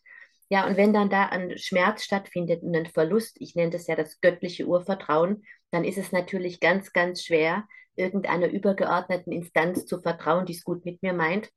Ja, 0.49 0.67
und 0.67 0.75
wenn 0.75 0.91
dann 0.91 1.09
da 1.09 1.27
ein 1.27 1.57
Schmerz 1.57 2.03
stattfindet 2.03 2.61
und 2.61 2.75
ein 2.75 2.85
Verlust, 2.85 3.37
ich 3.39 3.55
nenne 3.55 3.71
das 3.71 3.87
ja 3.87 3.95
das 3.95 4.19
göttliche 4.19 4.65
Urvertrauen, 4.67 5.45
dann 5.71 5.85
ist 5.85 5.97
es 5.97 6.11
natürlich 6.11 6.59
ganz, 6.59 6.91
ganz 6.91 7.23
schwer, 7.23 7.65
irgendeiner 7.95 8.49
übergeordneten 8.49 9.31
Instanz 9.31 9.85
zu 9.85 10.01
vertrauen, 10.01 10.45
die 10.45 10.53
es 10.53 10.65
gut 10.65 10.83
mit 10.83 11.01
mir 11.01 11.13
meint. 11.13 11.49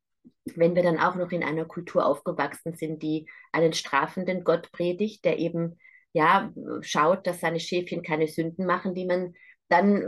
Wenn 0.45 0.77
wir 0.77 0.85
dann 0.85 1.01
auch 1.01 1.17
noch 1.17 1.33
in 1.33 1.43
einer 1.43 1.65
Kultur 1.65 2.07
aufgewachsen 2.07 2.75
sind, 2.75 3.03
die 3.03 3.29
einen 3.51 3.73
strafenden 3.73 4.45
Gott 4.45 4.71
predigt, 4.71 5.25
der 5.25 5.39
eben 5.39 5.77
ja 6.15 6.51
schaut, 6.81 7.27
dass 7.27 7.41
seine 7.41 7.61
Schäfchen 7.61 8.03
keine 8.03 8.29
Sünden 8.29 8.65
machen, 8.65 8.95
die 8.95 9.05
man 9.05 9.35
dann, 9.69 10.03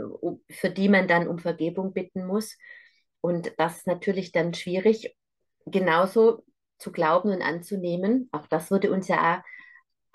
für 0.49 0.69
die 0.69 0.89
man 0.89 1.07
dann 1.07 1.27
um 1.27 1.37
Vergebung 1.37 1.93
bitten 1.93 2.25
muss. 2.25 2.57
Und 3.21 3.53
das 3.57 3.79
ist 3.79 3.87
natürlich 3.87 4.31
dann 4.31 4.53
schwierig 4.53 5.15
genauso 5.65 6.43
zu 6.79 6.91
glauben 6.91 7.29
und 7.29 7.41
anzunehmen, 7.41 8.29
auch 8.31 8.47
das 8.47 8.71
wurde 8.71 8.91
uns 8.91 9.07
ja 9.07 9.43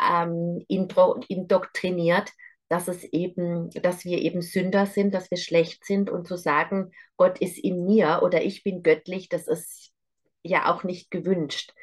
ähm, 0.01 0.65
indoktriniert, 0.69 2.33
dass 2.69 2.89
es 2.89 3.05
eben, 3.05 3.69
dass 3.71 4.05
wir 4.05 4.19
eben 4.19 4.41
Sünder 4.41 4.87
sind, 4.87 5.13
dass 5.13 5.31
wir 5.31 5.39
schlecht 5.39 5.85
sind 5.85 6.09
und 6.09 6.27
zu 6.27 6.37
sagen, 6.37 6.93
Gott 7.17 7.39
ist 7.41 7.59
in 7.59 7.85
mir 7.85 8.21
oder 8.23 8.43
ich 8.43 8.63
bin 8.63 8.83
göttlich, 8.83 9.29
das 9.29 9.47
ist 9.47 9.93
ja 10.43 10.73
auch 10.73 10.85
nicht 10.85 11.11
gewünscht. 11.11 11.75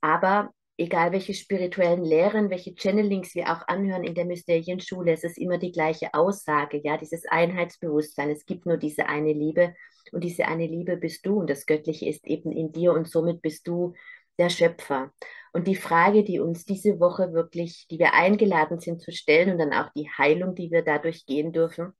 Aber 0.00 0.50
egal 0.76 1.12
welche 1.12 1.34
spirituellen 1.34 2.04
Lehren, 2.04 2.50
welche 2.50 2.74
Channelings 2.74 3.34
wir 3.34 3.50
auch 3.50 3.66
anhören 3.68 4.04
in 4.04 4.14
der 4.14 4.24
Mysterienschule, 4.24 5.12
es 5.12 5.24
ist 5.24 5.38
immer 5.38 5.58
die 5.58 5.72
gleiche 5.72 6.12
Aussage, 6.14 6.80
ja, 6.82 6.96
dieses 6.96 7.24
Einheitsbewusstsein. 7.26 8.30
Es 8.30 8.44
gibt 8.44 8.66
nur 8.66 8.76
diese 8.76 9.06
eine 9.06 9.32
Liebe 9.32 9.74
und 10.12 10.24
diese 10.24 10.46
eine 10.46 10.66
Liebe 10.66 10.96
bist 10.96 11.24
du 11.26 11.40
und 11.40 11.48
das 11.48 11.66
Göttliche 11.66 12.08
ist 12.08 12.26
eben 12.26 12.52
in 12.52 12.72
dir 12.72 12.92
und 12.92 13.08
somit 13.08 13.40
bist 13.42 13.68
du 13.68 13.94
der 14.38 14.48
Schöpfer. 14.48 15.12
Und 15.52 15.68
die 15.68 15.76
Frage, 15.76 16.24
die 16.24 16.40
uns 16.40 16.64
diese 16.64 16.98
Woche 16.98 17.32
wirklich, 17.32 17.86
die 17.88 18.00
wir 18.00 18.14
eingeladen 18.14 18.80
sind 18.80 19.00
zu 19.00 19.12
stellen 19.12 19.52
und 19.52 19.58
dann 19.58 19.72
auch 19.72 19.92
die 19.94 20.10
Heilung, 20.18 20.56
die 20.56 20.72
wir 20.72 20.82
dadurch 20.82 21.26
gehen 21.26 21.52
dürfen, 21.52 21.92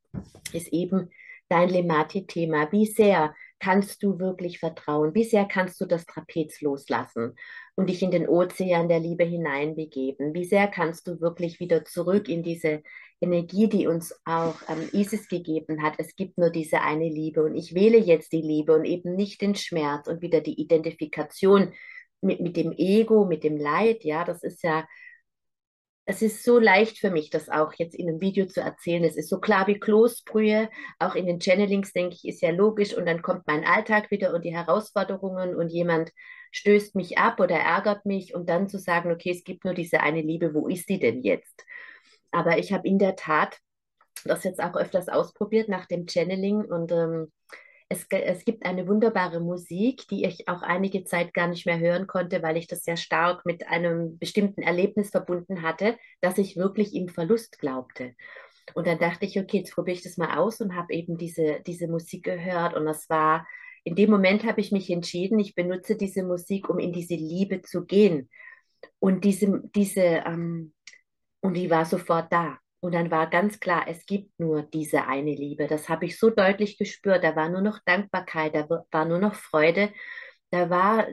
ist 0.52 0.72
eben 0.72 1.10
dein 1.48 1.68
Lemati-Thema. 1.68 2.72
Wie 2.72 2.86
sehr 2.86 3.34
kannst 3.64 4.02
du 4.02 4.18
wirklich 4.18 4.58
vertrauen? 4.58 5.14
Wie 5.14 5.24
sehr 5.24 5.46
kannst 5.46 5.80
du 5.80 5.86
das 5.86 6.04
Trapez 6.04 6.60
loslassen 6.60 7.34
und 7.76 7.88
dich 7.88 8.02
in 8.02 8.10
den 8.10 8.28
Ozean 8.28 8.90
der 8.90 9.00
Liebe 9.00 9.24
hineinbegeben? 9.24 10.34
Wie 10.34 10.44
sehr 10.44 10.68
kannst 10.68 11.06
du 11.08 11.18
wirklich 11.22 11.60
wieder 11.60 11.82
zurück 11.86 12.28
in 12.28 12.42
diese 12.42 12.82
Energie, 13.22 13.66
die 13.66 13.86
uns 13.86 14.20
auch 14.26 14.56
ähm, 14.68 14.90
Isis 14.92 15.28
gegeben 15.28 15.82
hat? 15.82 15.94
Es 15.96 16.14
gibt 16.14 16.36
nur 16.36 16.50
diese 16.50 16.82
eine 16.82 17.08
Liebe 17.08 17.42
und 17.42 17.54
ich 17.54 17.74
wähle 17.74 17.96
jetzt 17.96 18.32
die 18.32 18.42
Liebe 18.42 18.74
und 18.74 18.84
eben 18.84 19.14
nicht 19.16 19.40
den 19.40 19.54
Schmerz 19.54 20.08
und 20.08 20.20
wieder 20.20 20.42
die 20.42 20.60
Identifikation 20.60 21.72
mit, 22.20 22.40
mit 22.40 22.58
dem 22.58 22.72
Ego, 22.76 23.24
mit 23.24 23.44
dem 23.44 23.56
Leid. 23.56 24.04
Ja, 24.04 24.24
das 24.24 24.42
ist 24.42 24.62
ja 24.62 24.86
es 26.06 26.20
ist 26.20 26.44
so 26.44 26.58
leicht 26.58 26.98
für 26.98 27.10
mich, 27.10 27.30
das 27.30 27.48
auch 27.48 27.72
jetzt 27.74 27.94
in 27.94 28.08
einem 28.08 28.20
Video 28.20 28.46
zu 28.46 28.60
erzählen. 28.60 29.04
Es 29.04 29.16
ist 29.16 29.30
so 29.30 29.40
klar 29.40 29.66
wie 29.66 29.78
Kloßbrühe. 29.78 30.68
Auch 30.98 31.14
in 31.14 31.26
den 31.26 31.40
Channelings, 31.40 31.92
denke 31.92 32.16
ich, 32.16 32.28
ist 32.28 32.42
ja 32.42 32.50
logisch. 32.50 32.94
Und 32.94 33.06
dann 33.06 33.22
kommt 33.22 33.46
mein 33.46 33.64
Alltag 33.64 34.10
wieder 34.10 34.34
und 34.34 34.44
die 34.44 34.54
Herausforderungen 34.54 35.56
und 35.56 35.70
jemand 35.70 36.12
stößt 36.52 36.94
mich 36.94 37.16
ab 37.16 37.40
oder 37.40 37.56
ärgert 37.56 38.04
mich 38.04 38.34
und 38.34 38.48
dann 38.50 38.68
zu 38.68 38.78
sagen, 38.78 39.10
okay, 39.10 39.30
es 39.30 39.44
gibt 39.44 39.64
nur 39.64 39.74
diese 39.74 40.00
eine 40.00 40.20
Liebe, 40.20 40.54
wo 40.54 40.68
ist 40.68 40.88
die 40.88 40.98
denn 40.98 41.22
jetzt? 41.22 41.64
Aber 42.30 42.58
ich 42.58 42.72
habe 42.72 42.86
in 42.86 42.98
der 42.98 43.16
Tat 43.16 43.58
das 44.24 44.44
jetzt 44.44 44.62
auch 44.62 44.76
öfters 44.76 45.08
ausprobiert 45.08 45.68
nach 45.68 45.86
dem 45.86 46.06
Channeling 46.06 46.64
und 46.64 46.92
ähm, 46.92 47.32
es, 47.94 48.06
es 48.10 48.44
gibt 48.44 48.64
eine 48.64 48.88
wunderbare 48.88 49.40
Musik, 49.40 50.06
die 50.08 50.24
ich 50.24 50.48
auch 50.48 50.62
einige 50.62 51.04
Zeit 51.04 51.32
gar 51.32 51.46
nicht 51.46 51.66
mehr 51.66 51.78
hören 51.78 52.06
konnte, 52.06 52.42
weil 52.42 52.56
ich 52.56 52.66
das 52.66 52.84
sehr 52.84 52.96
stark 52.96 53.46
mit 53.46 53.66
einem 53.68 54.18
bestimmten 54.18 54.62
Erlebnis 54.62 55.10
verbunden 55.10 55.62
hatte, 55.62 55.96
dass 56.20 56.38
ich 56.38 56.56
wirklich 56.56 56.94
im 56.94 57.08
Verlust 57.08 57.58
glaubte. 57.58 58.14
Und 58.74 58.86
dann 58.86 58.98
dachte 58.98 59.26
ich, 59.26 59.38
okay, 59.38 59.58
jetzt 59.58 59.74
probiere 59.74 59.96
ich 59.96 60.02
das 60.02 60.16
mal 60.16 60.38
aus 60.38 60.60
und 60.60 60.74
habe 60.74 60.92
eben 60.94 61.16
diese, 61.18 61.60
diese 61.66 61.86
Musik 61.86 62.24
gehört. 62.24 62.74
Und 62.74 62.86
das 62.86 63.08
war, 63.08 63.46
in 63.84 63.94
dem 63.94 64.10
Moment 64.10 64.44
habe 64.44 64.60
ich 64.60 64.72
mich 64.72 64.90
entschieden, 64.90 65.38
ich 65.38 65.54
benutze 65.54 65.96
diese 65.96 66.22
Musik, 66.22 66.68
um 66.68 66.78
in 66.78 66.92
diese 66.92 67.14
Liebe 67.14 67.62
zu 67.62 67.84
gehen. 67.84 68.30
Und 68.98 69.24
diese, 69.24 69.62
diese, 69.74 70.00
ähm, 70.00 70.72
und 71.40 71.54
die 71.54 71.70
war 71.70 71.84
sofort 71.84 72.32
da. 72.32 72.58
Und 72.84 72.92
dann 72.92 73.10
war 73.10 73.30
ganz 73.30 73.60
klar, 73.60 73.86
es 73.88 74.04
gibt 74.04 74.38
nur 74.38 74.60
diese 74.60 75.06
eine 75.06 75.34
Liebe. 75.34 75.68
Das 75.68 75.88
habe 75.88 76.04
ich 76.04 76.18
so 76.18 76.28
deutlich 76.28 76.76
gespürt. 76.76 77.24
Da 77.24 77.34
war 77.34 77.48
nur 77.48 77.62
noch 77.62 77.78
Dankbarkeit, 77.86 78.54
da 78.54 78.68
war 78.68 79.06
nur 79.06 79.18
noch 79.18 79.34
Freude. 79.36 79.88
Da 80.50 80.68
war 80.68 81.06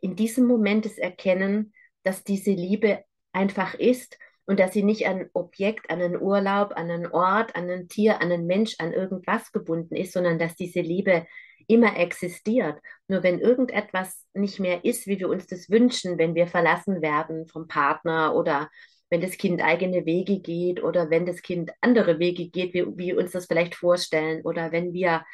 in 0.00 0.14
diesem 0.14 0.46
Moment 0.46 0.84
das 0.84 0.96
Erkennen, 0.96 1.74
dass 2.04 2.22
diese 2.22 2.52
Liebe 2.52 3.02
einfach 3.32 3.74
ist 3.74 4.16
und 4.46 4.60
dass 4.60 4.72
sie 4.72 4.84
nicht 4.84 5.08
an 5.08 5.22
ein 5.22 5.30
Objekt, 5.32 5.90
an 5.90 6.00
einen 6.00 6.22
Urlaub, 6.22 6.74
an 6.76 6.88
einen 6.88 7.08
Ort, 7.08 7.56
an 7.56 7.68
ein 7.68 7.88
Tier, 7.88 8.22
an 8.22 8.30
einen 8.30 8.46
Mensch, 8.46 8.76
an 8.78 8.92
irgendwas 8.92 9.50
gebunden 9.50 9.96
ist, 9.96 10.12
sondern 10.12 10.38
dass 10.38 10.54
diese 10.54 10.82
Liebe 10.82 11.26
immer 11.66 11.96
existiert. 11.96 12.78
Nur 13.08 13.24
wenn 13.24 13.40
irgendetwas 13.40 14.24
nicht 14.34 14.60
mehr 14.60 14.84
ist, 14.84 15.08
wie 15.08 15.18
wir 15.18 15.28
uns 15.28 15.48
das 15.48 15.68
wünschen, 15.68 16.16
wenn 16.16 16.36
wir 16.36 16.46
verlassen 16.46 17.02
werden 17.02 17.48
vom 17.48 17.66
Partner 17.66 18.36
oder 18.36 18.70
wenn 19.10 19.20
das 19.20 19.38
Kind 19.38 19.62
eigene 19.62 20.04
Wege 20.04 20.40
geht 20.40 20.82
oder 20.82 21.10
wenn 21.10 21.26
das 21.26 21.42
Kind 21.42 21.70
andere 21.80 22.18
Wege 22.18 22.48
geht, 22.48 22.74
wie 22.74 22.86
wir 22.96 23.18
uns 23.18 23.32
das 23.32 23.46
vielleicht 23.46 23.74
vorstellen 23.74 24.42
oder 24.42 24.72
wenn 24.72 24.92
wir 24.92 25.24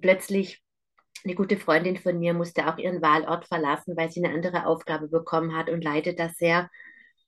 plötzlich 0.00 0.62
eine 1.24 1.34
gute 1.34 1.56
Freundin 1.56 1.96
von 1.96 2.18
mir 2.18 2.34
musste 2.34 2.66
auch 2.66 2.78
ihren 2.78 3.02
Wahlort 3.02 3.46
verlassen, 3.46 3.96
weil 3.96 4.10
sie 4.10 4.24
eine 4.24 4.34
andere 4.34 4.66
Aufgabe 4.66 5.08
bekommen 5.08 5.54
hat 5.56 5.68
und 5.68 5.84
leidet 5.84 6.18
das 6.18 6.36
sehr. 6.36 6.70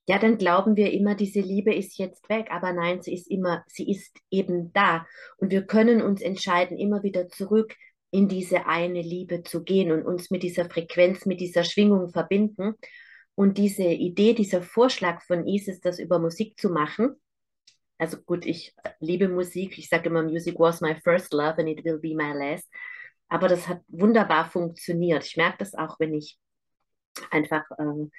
Ja, 0.09 0.19
dann 0.19 0.39
glauben 0.39 0.77
wir 0.77 0.93
immer, 0.93 1.15
diese 1.15 1.41
Liebe 1.41 1.75
ist 1.75 1.99
jetzt 1.99 2.29
weg, 2.29 2.49
aber 2.51 2.73
nein, 2.73 3.03
sie 3.03 3.15
ist 3.15 3.31
immer, 3.31 3.63
sie 3.69 3.89
ist 3.89 4.17
eben 4.31 4.73
da. 4.73 5.07
Und 5.37 5.53
wir 5.53 5.63
können 5.63 6.03
uns 6.03 6.23
entscheiden, 6.23 6.77
immer 6.77 7.03
wieder 7.03 7.29
zurück 7.29 7.75
in 8.11 8.29
diese 8.29 8.67
eine 8.67 9.01
Liebe 9.01 9.43
zu 9.43 9.63
gehen 9.63 9.93
und 9.93 10.05
uns 10.05 10.31
mit 10.31 10.43
dieser 10.43 10.69
Frequenz, 10.69 11.25
mit 11.25 11.41
dieser 11.41 11.65
Schwingung 11.65 12.11
verbinden. 12.11 12.75
Und 13.35 13.59
diese 13.59 13.85
Idee, 13.85 14.35
dieser 14.35 14.63
Vorschlag 14.63 15.23
von 15.23 15.47
Isis, 15.47 15.81
das 15.81 15.99
über 15.99 16.19
Musik 16.19 16.59
zu 16.59 16.71
machen, 16.71 17.17
also 17.99 18.19
gut, 18.21 18.47
ich 18.47 18.75
liebe 18.99 19.29
Musik, 19.29 19.79
ich 19.79 19.89
sage 19.89 20.09
immer, 20.09 20.23
Music 20.23 20.59
was 20.59 20.81
my 20.81 20.95
first 21.03 21.33
love 21.33 21.59
and 21.59 21.69
it 21.69 21.85
will 21.85 21.99
be 21.99 22.15
my 22.15 22.33
last. 22.33 22.69
Aber 23.29 23.49
das 23.49 23.69
hat 23.69 23.81
wunderbar 23.89 24.51
funktioniert. 24.51 25.25
Ich 25.25 25.37
merke 25.37 25.59
das 25.59 25.75
auch, 25.75 26.01
wenn 26.01 26.13
ich 26.13 26.39
einfach 27.31 27.63
ähm, 27.79 28.11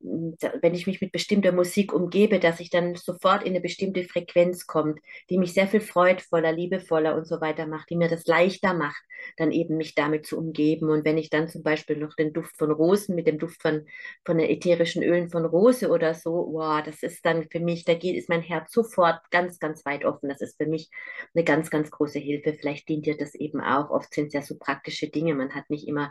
wenn 0.00 0.74
ich 0.74 0.86
mich 0.86 1.00
mit 1.00 1.12
bestimmter 1.12 1.52
Musik 1.52 1.92
umgebe, 1.92 2.40
dass 2.40 2.58
ich 2.60 2.70
dann 2.70 2.94
sofort 2.94 3.42
in 3.42 3.50
eine 3.50 3.60
bestimmte 3.60 4.04
Frequenz 4.04 4.66
kommt, 4.66 4.98
die 5.28 5.36
mich 5.36 5.52
sehr 5.52 5.66
viel 5.66 5.80
freudvoller, 5.80 6.52
liebevoller 6.52 7.14
und 7.14 7.26
so 7.26 7.40
weiter 7.40 7.66
macht, 7.66 7.90
die 7.90 7.96
mir 7.96 8.08
das 8.08 8.26
leichter 8.26 8.72
macht, 8.72 9.02
dann 9.36 9.52
eben 9.52 9.76
mich 9.76 9.94
damit 9.94 10.26
zu 10.26 10.38
umgeben. 10.38 10.88
Und 10.88 11.04
wenn 11.04 11.18
ich 11.18 11.28
dann 11.28 11.48
zum 11.48 11.62
Beispiel 11.62 11.96
noch 11.96 12.14
den 12.14 12.32
Duft 12.32 12.56
von 12.56 12.70
Rosen 12.70 13.14
mit 13.14 13.26
dem 13.26 13.38
Duft 13.38 13.60
von, 13.60 13.86
von 14.24 14.38
den 14.38 14.48
ätherischen 14.48 15.02
Ölen 15.02 15.28
von 15.28 15.44
Rose 15.44 15.90
oder 15.90 16.14
so, 16.14 16.48
wow, 16.50 16.82
das 16.82 17.02
ist 17.02 17.24
dann 17.26 17.48
für 17.50 17.60
mich, 17.60 17.84
da 17.84 17.94
geht, 17.94 18.16
ist 18.16 18.30
mein 18.30 18.42
Herz 18.42 18.72
sofort 18.72 19.20
ganz, 19.30 19.58
ganz 19.58 19.84
weit 19.84 20.06
offen. 20.06 20.30
Das 20.30 20.40
ist 20.40 20.56
für 20.56 20.66
mich 20.66 20.88
eine 21.34 21.44
ganz, 21.44 21.68
ganz 21.70 21.90
große 21.90 22.18
Hilfe. 22.18 22.54
Vielleicht 22.54 22.88
dient 22.88 23.04
dir 23.04 23.18
das 23.18 23.34
eben 23.34 23.60
auch. 23.60 23.90
Oft 23.90 24.14
sind 24.14 24.28
es 24.28 24.32
ja 24.32 24.42
so 24.42 24.56
praktische 24.58 25.08
Dinge. 25.10 25.34
Man 25.34 25.54
hat 25.54 25.68
nicht 25.68 25.86
immer 25.86 26.10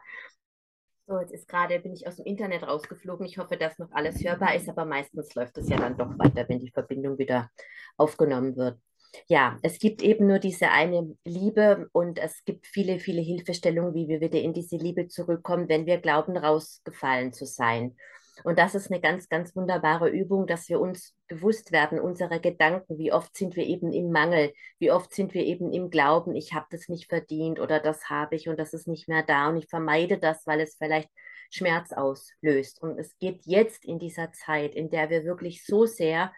so, 1.10 1.20
jetzt 1.20 1.34
ist 1.34 1.48
gerade, 1.48 1.80
bin 1.80 1.94
ich 1.94 2.08
aus 2.08 2.18
dem 2.18 2.25
Internet 2.25 2.63
rausgeflogen. 2.63 3.25
Ich 3.25 3.39
hoffe, 3.39 3.58
dass 3.58 3.80
noch 3.80 3.92
alles 3.92 4.24
hörbar 4.24 4.56
ist, 4.56 4.70
aber 4.70 4.86
meistens 4.86 5.34
läuft 5.34 5.58
es 5.58 5.68
ja 5.68 5.78
dann 5.78 5.98
doch 5.98 6.18
weiter, 6.20 6.48
wenn 6.48 6.60
die 6.60 6.70
Verbindung 6.70 7.18
wieder 7.18 7.50
aufgenommen 7.98 8.56
wird. 8.56 8.80
Ja, 9.28 9.58
es 9.63 9.80
gibt 9.80 10.04
eben 10.04 10.28
nur 10.28 10.38
diese 10.38 10.70
eine 10.70 11.16
Liebe 11.25 11.89
und 11.94 12.20
es 12.20 12.46
gibt 12.46 12.68
viele, 12.68 13.00
viele 13.00 13.22
Hilfestellungen, 13.22 13.96
wie 13.96 14.08
wir 14.08 14.22
wieder 14.22 14.39
in 14.39 14.54
diese 14.54 14.78
Liebe 14.78 15.08
zurückkommen, 15.08 15.68
wenn 15.68 15.88
wir 15.88 15.98
glauben, 15.98 16.38
rausgefallen 16.38 17.34
zu 17.34 17.46
sein. 17.46 17.96
Und 18.43 18.60
das 18.60 18.75
ist 18.75 18.91
eine 18.91 19.01
ganz, 19.01 19.29
ganz 19.29 19.55
wunderbare 19.55 20.10
Übung, 20.10 20.48
dass 20.48 20.69
wir 20.69 20.79
uns 20.79 21.15
bewusst 21.27 21.72
werden 21.72 22.00
unserer 22.00 22.39
Gedanken. 22.39 22.98
Wie 22.98 23.12
oft 23.12 23.36
sind 23.36 23.55
wir 23.55 23.65
eben 23.65 23.91
im 23.91 24.12
Mangel? 24.12 24.53
Wie 24.79 24.91
oft 24.91 25.13
sind 25.13 25.34
wir 25.34 25.43
eben 25.43 25.72
im 25.72 25.89
Glauben, 25.89 26.36
ich 26.36 26.53
habe 26.53 26.67
das 26.72 26.89
nicht 26.89 27.10
verdient 27.10 27.60
oder 27.60 27.79
das 27.79 28.10
habe 28.10 28.36
ich 28.36 28.50
und 28.50 28.60
das 28.60 28.74
ist 28.74 28.88
nicht 28.88 29.08
mehr 29.08 29.24
da 29.24 29.50
und 29.50 29.58
ich 29.58 29.67
vermeide 29.67 30.17
das, 30.17 30.46
weil 30.48 30.62
es 30.62 30.75
vielleicht 30.75 31.10
Schmerz 31.51 31.91
auslöst. 31.91 32.81
Und 32.81 33.00
es 33.00 33.17
geht 33.17 33.41
jetzt 33.46 33.86
in 33.86 34.00
dieser 34.00 34.31
Zeit, 34.31 34.75
in 34.75 34.89
der 34.89 35.10
wir 35.10 35.24
wirklich 35.24 35.65
so 35.65 35.86
sehr 35.86 36.31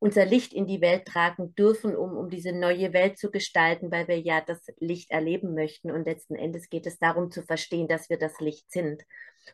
unser 0.00 0.24
Licht 0.24 0.54
in 0.54 0.66
die 0.66 0.80
Welt 0.80 1.04
tragen 1.04 1.54
dürfen, 1.54 1.94
um, 1.94 2.16
um 2.16 2.30
diese 2.30 2.52
neue 2.52 2.94
Welt 2.94 3.18
zu 3.18 3.30
gestalten, 3.30 3.92
weil 3.92 4.08
wir 4.08 4.18
ja 4.18 4.40
das 4.40 4.66
Licht 4.78 5.10
erleben 5.10 5.54
möchten. 5.54 5.90
Und 5.90 6.06
letzten 6.06 6.36
Endes 6.36 6.70
geht 6.70 6.86
es 6.86 6.98
darum 6.98 7.30
zu 7.30 7.42
verstehen, 7.42 7.86
dass 7.86 8.08
wir 8.08 8.18
das 8.18 8.40
Licht 8.40 8.72
sind. 8.72 9.02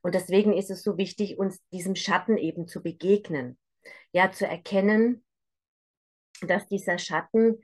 Und 0.02 0.14
deswegen 0.14 0.52
ist 0.52 0.70
es 0.70 0.82
so 0.82 0.96
wichtig, 0.96 1.38
uns 1.38 1.60
diesem 1.68 1.94
Schatten 1.94 2.36
eben 2.36 2.66
zu 2.66 2.82
begegnen. 2.82 3.58
Ja, 4.12 4.32
zu 4.32 4.46
erkennen, 4.46 5.24
dass 6.42 6.66
dieser 6.66 6.98
Schatten 6.98 7.60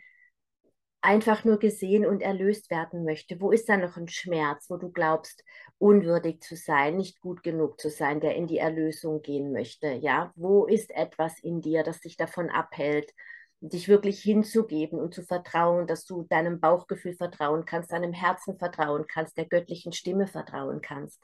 einfach 1.02 1.44
nur 1.44 1.58
gesehen 1.58 2.06
und 2.06 2.22
erlöst 2.22 2.70
werden 2.70 3.04
möchte. 3.04 3.40
Wo 3.40 3.50
ist 3.50 3.68
da 3.68 3.76
noch 3.76 3.96
ein 3.96 4.08
Schmerz, 4.08 4.70
wo 4.70 4.76
du 4.76 4.90
glaubst, 4.90 5.44
unwürdig 5.78 6.40
zu 6.40 6.54
sein, 6.54 6.96
nicht 6.96 7.20
gut 7.20 7.42
genug 7.42 7.80
zu 7.80 7.90
sein, 7.90 8.20
der 8.20 8.36
in 8.36 8.46
die 8.46 8.58
Erlösung 8.58 9.20
gehen 9.20 9.52
möchte? 9.52 9.92
Ja, 9.92 10.32
wo 10.36 10.64
ist 10.64 10.94
etwas 10.94 11.40
in 11.40 11.60
dir, 11.60 11.82
das 11.82 12.00
dich 12.00 12.16
davon 12.16 12.50
abhält, 12.50 13.12
dich 13.60 13.88
wirklich 13.88 14.20
hinzugeben 14.20 14.98
und 14.98 15.12
zu 15.12 15.22
vertrauen, 15.22 15.86
dass 15.86 16.04
du 16.04 16.22
deinem 16.22 16.60
Bauchgefühl 16.60 17.14
vertrauen 17.14 17.64
kannst, 17.64 17.92
deinem 17.92 18.12
Herzen 18.12 18.56
vertrauen 18.56 19.06
kannst, 19.08 19.36
der 19.36 19.46
göttlichen 19.46 19.92
Stimme 19.92 20.28
vertrauen 20.28 20.80
kannst? 20.80 21.20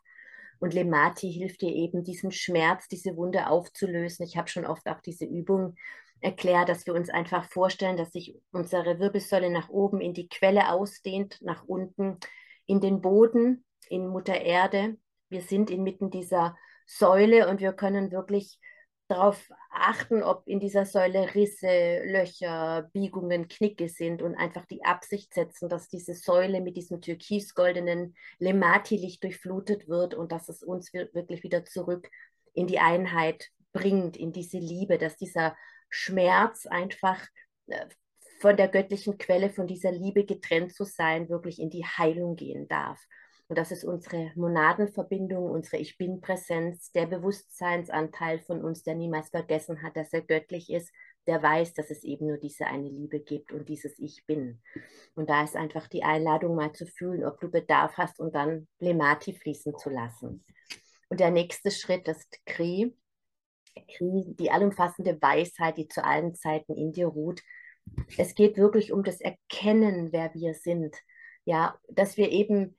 Und 0.60 0.74
Lemati 0.74 1.32
hilft 1.32 1.62
dir 1.62 1.72
eben, 1.72 2.04
diesen 2.04 2.32
Schmerz, 2.32 2.88
diese 2.88 3.16
Wunde 3.16 3.48
aufzulösen. 3.48 4.26
Ich 4.26 4.36
habe 4.36 4.48
schon 4.48 4.66
oft 4.66 4.88
auch 4.88 5.00
diese 5.00 5.24
Übung 5.24 5.76
erklärt, 6.20 6.68
dass 6.68 6.86
wir 6.86 6.94
uns 6.94 7.10
einfach 7.10 7.44
vorstellen, 7.44 7.96
dass 7.96 8.12
sich 8.12 8.36
unsere 8.50 8.98
Wirbelsäule 8.98 9.50
nach 9.50 9.68
oben 9.68 10.00
in 10.00 10.14
die 10.14 10.28
Quelle 10.28 10.72
ausdehnt, 10.72 11.38
nach 11.42 11.64
unten 11.64 12.18
in 12.66 12.80
den 12.80 13.00
Boden, 13.00 13.64
in 13.88 14.08
Mutter 14.08 14.40
Erde. 14.40 14.96
Wir 15.28 15.42
sind 15.42 15.70
inmitten 15.70 16.10
dieser 16.10 16.56
Säule 16.86 17.48
und 17.48 17.60
wir 17.60 17.72
können 17.72 18.10
wirklich 18.10 18.58
darauf 19.08 19.50
achten, 19.70 20.22
ob 20.22 20.46
in 20.46 20.60
dieser 20.60 20.84
Säule 20.84 21.34
Risse, 21.34 22.02
Löcher, 22.04 22.90
Biegungen, 22.92 23.48
Knicke 23.48 23.88
sind 23.88 24.22
und 24.22 24.34
einfach 24.34 24.66
die 24.66 24.84
Absicht 24.84 25.34
setzen, 25.34 25.68
dass 25.68 25.88
diese 25.88 26.14
Säule 26.14 26.60
mit 26.60 26.76
diesem 26.76 27.00
türkisgoldenen 27.00 28.14
Lemati-Licht 28.38 29.24
durchflutet 29.24 29.88
wird 29.88 30.14
und 30.14 30.30
dass 30.30 30.48
es 30.48 30.62
uns 30.62 30.92
wirklich 30.92 31.42
wieder 31.42 31.64
zurück 31.64 32.08
in 32.52 32.66
die 32.66 32.78
Einheit 32.78 33.48
bringt, 33.72 34.16
in 34.16 34.32
diese 34.32 34.58
Liebe, 34.58 34.98
dass 34.98 35.16
dieser 35.16 35.56
Schmerz 35.88 36.66
einfach 36.66 37.26
äh, 37.68 37.86
von 38.40 38.56
der 38.56 38.68
göttlichen 38.68 39.18
Quelle, 39.18 39.50
von 39.50 39.66
dieser 39.66 39.90
Liebe 39.90 40.24
getrennt 40.24 40.74
zu 40.74 40.84
sein, 40.84 41.28
wirklich 41.28 41.60
in 41.60 41.70
die 41.70 41.84
Heilung 41.84 42.36
gehen 42.36 42.68
darf. 42.68 43.00
Und 43.48 43.56
das 43.56 43.72
ist 43.72 43.82
unsere 43.84 44.30
Monadenverbindung, 44.34 45.50
unsere 45.50 45.78
Ich 45.78 45.96
Bin-Präsenz, 45.96 46.92
der 46.92 47.06
Bewusstseinsanteil 47.06 48.40
von 48.40 48.62
uns, 48.62 48.82
der 48.82 48.94
niemals 48.94 49.30
vergessen 49.30 49.82
hat, 49.82 49.96
dass 49.96 50.12
er 50.12 50.20
göttlich 50.20 50.70
ist, 50.70 50.92
der 51.26 51.42
weiß, 51.42 51.72
dass 51.72 51.90
es 51.90 52.04
eben 52.04 52.26
nur 52.26 52.36
diese 52.36 52.66
eine 52.66 52.88
Liebe 52.88 53.20
gibt 53.20 53.52
und 53.52 53.68
dieses 53.68 53.98
Ich 53.98 54.24
Bin. 54.26 54.60
Und 55.14 55.30
da 55.30 55.44
ist 55.44 55.56
einfach 55.56 55.88
die 55.88 56.02
Einladung, 56.02 56.56
mal 56.56 56.72
zu 56.72 56.86
fühlen, 56.86 57.24
ob 57.24 57.40
du 57.40 57.50
Bedarf 57.50 57.96
hast 57.96 58.20
und 58.20 58.34
dann 58.34 58.68
Blemati 58.78 59.32
fließen 59.32 59.78
zu 59.78 59.88
lassen. 59.88 60.44
Und 61.08 61.20
der 61.20 61.30
nächste 61.30 61.70
Schritt 61.70 62.06
ist 62.08 62.40
Kri. 62.44 62.94
Kri, 63.96 64.24
die 64.38 64.50
allumfassende 64.50 65.20
Weisheit, 65.22 65.78
die 65.78 65.88
zu 65.88 66.04
allen 66.04 66.34
Zeiten 66.34 66.74
in 66.74 66.92
dir 66.92 67.06
ruht, 67.06 67.42
es 68.18 68.34
geht 68.34 68.58
wirklich 68.58 68.92
um 68.92 69.04
das 69.04 69.20
Erkennen, 69.20 70.12
wer 70.12 70.34
wir 70.34 70.52
sind. 70.52 70.94
Ja, 71.44 71.78
dass 71.88 72.18
wir 72.18 72.30
eben 72.30 72.77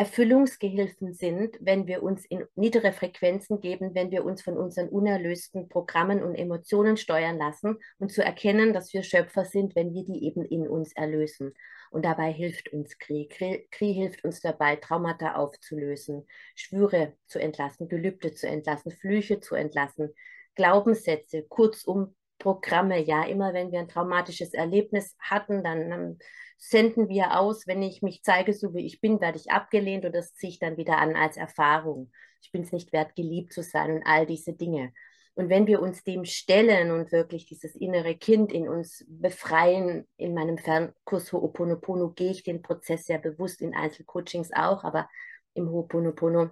Erfüllungsgehilfen 0.00 1.12
sind, 1.12 1.58
wenn 1.60 1.86
wir 1.86 2.02
uns 2.02 2.24
in 2.24 2.46
niedere 2.54 2.94
Frequenzen 2.94 3.60
geben, 3.60 3.94
wenn 3.94 4.10
wir 4.10 4.24
uns 4.24 4.40
von 4.40 4.56
unseren 4.56 4.88
unerlösten 4.88 5.68
Programmen 5.68 6.22
und 6.22 6.34
Emotionen 6.36 6.96
steuern 6.96 7.36
lassen 7.36 7.76
und 7.98 8.10
zu 8.10 8.24
erkennen, 8.24 8.72
dass 8.72 8.94
wir 8.94 9.02
Schöpfer 9.02 9.44
sind, 9.44 9.76
wenn 9.76 9.92
wir 9.92 10.02
die 10.06 10.24
eben 10.24 10.42
in 10.42 10.66
uns 10.66 10.94
erlösen. 10.94 11.52
Und 11.90 12.06
dabei 12.06 12.32
hilft 12.32 12.72
uns 12.72 12.96
Krieg. 12.96 13.28
Krieg 13.70 13.94
hilft 13.94 14.24
uns 14.24 14.40
dabei, 14.40 14.76
Traumata 14.76 15.34
aufzulösen, 15.34 16.26
Schwüre 16.54 17.12
zu 17.26 17.38
entlassen, 17.38 17.90
Gelübde 17.90 18.32
zu 18.32 18.48
entlassen, 18.48 18.92
Flüche 18.92 19.40
zu 19.40 19.54
entlassen, 19.54 20.14
Glaubenssätze, 20.54 21.42
kurzum 21.42 22.14
Programme. 22.40 23.00
Ja, 23.00 23.24
immer 23.24 23.54
wenn 23.54 23.70
wir 23.70 23.78
ein 23.78 23.88
traumatisches 23.88 24.52
Erlebnis 24.52 25.16
hatten, 25.20 25.62
dann, 25.62 25.88
dann 25.90 26.18
senden 26.58 27.08
wir 27.08 27.38
aus, 27.38 27.68
wenn 27.68 27.82
ich 27.82 28.02
mich 28.02 28.24
zeige, 28.24 28.52
so 28.52 28.74
wie 28.74 28.84
ich 28.84 29.00
bin, 29.00 29.20
werde 29.20 29.38
ich 29.38 29.52
abgelehnt 29.52 30.04
und 30.04 30.14
das 30.14 30.34
ziehe 30.34 30.50
ich 30.50 30.58
dann 30.58 30.76
wieder 30.76 30.98
an 30.98 31.14
als 31.14 31.36
Erfahrung. 31.36 32.10
Ich 32.42 32.50
bin 32.50 32.62
es 32.62 32.72
nicht 32.72 32.92
wert, 32.92 33.14
geliebt 33.14 33.52
zu 33.52 33.62
sein 33.62 33.92
und 33.92 34.02
all 34.04 34.26
diese 34.26 34.52
Dinge. 34.52 34.92
Und 35.34 35.48
wenn 35.48 35.66
wir 35.66 35.80
uns 35.80 36.02
dem 36.02 36.24
stellen 36.24 36.90
und 36.90 37.12
wirklich 37.12 37.46
dieses 37.46 37.74
innere 37.74 38.16
Kind 38.16 38.52
in 38.52 38.68
uns 38.68 39.06
befreien, 39.08 40.06
in 40.16 40.34
meinem 40.34 40.58
Fernkurs 40.58 41.32
Ho'oponopono 41.32 42.10
gehe 42.14 42.32
ich 42.32 42.42
den 42.42 42.62
Prozess 42.62 43.06
sehr 43.06 43.18
bewusst, 43.18 43.62
in 43.62 43.74
Einzelcoachings 43.74 44.50
auch, 44.52 44.84
aber 44.84 45.08
im 45.54 45.68
Ho'oponopono 45.68 46.50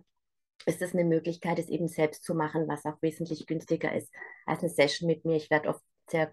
ist 0.67 0.83
es 0.83 0.95
eine 0.95 1.05
Möglichkeit, 1.05 1.59
es 1.59 1.69
eben 1.69 1.89
selbst 1.89 2.25
zu 2.25 2.35
machen, 2.35 2.69
was 2.69 2.85
auch 2.85 3.01
wesentlich 3.01 3.47
günstiger 3.47 3.95
ist 3.95 4.13
als 4.47 4.61
eine 4.61 4.71
Session 4.71 5.07
mit 5.07 5.25
mir. 5.25 5.37
Ich 5.37 5.51
werde 5.51 5.69
oft 5.69 5.83
sehr 6.11 6.33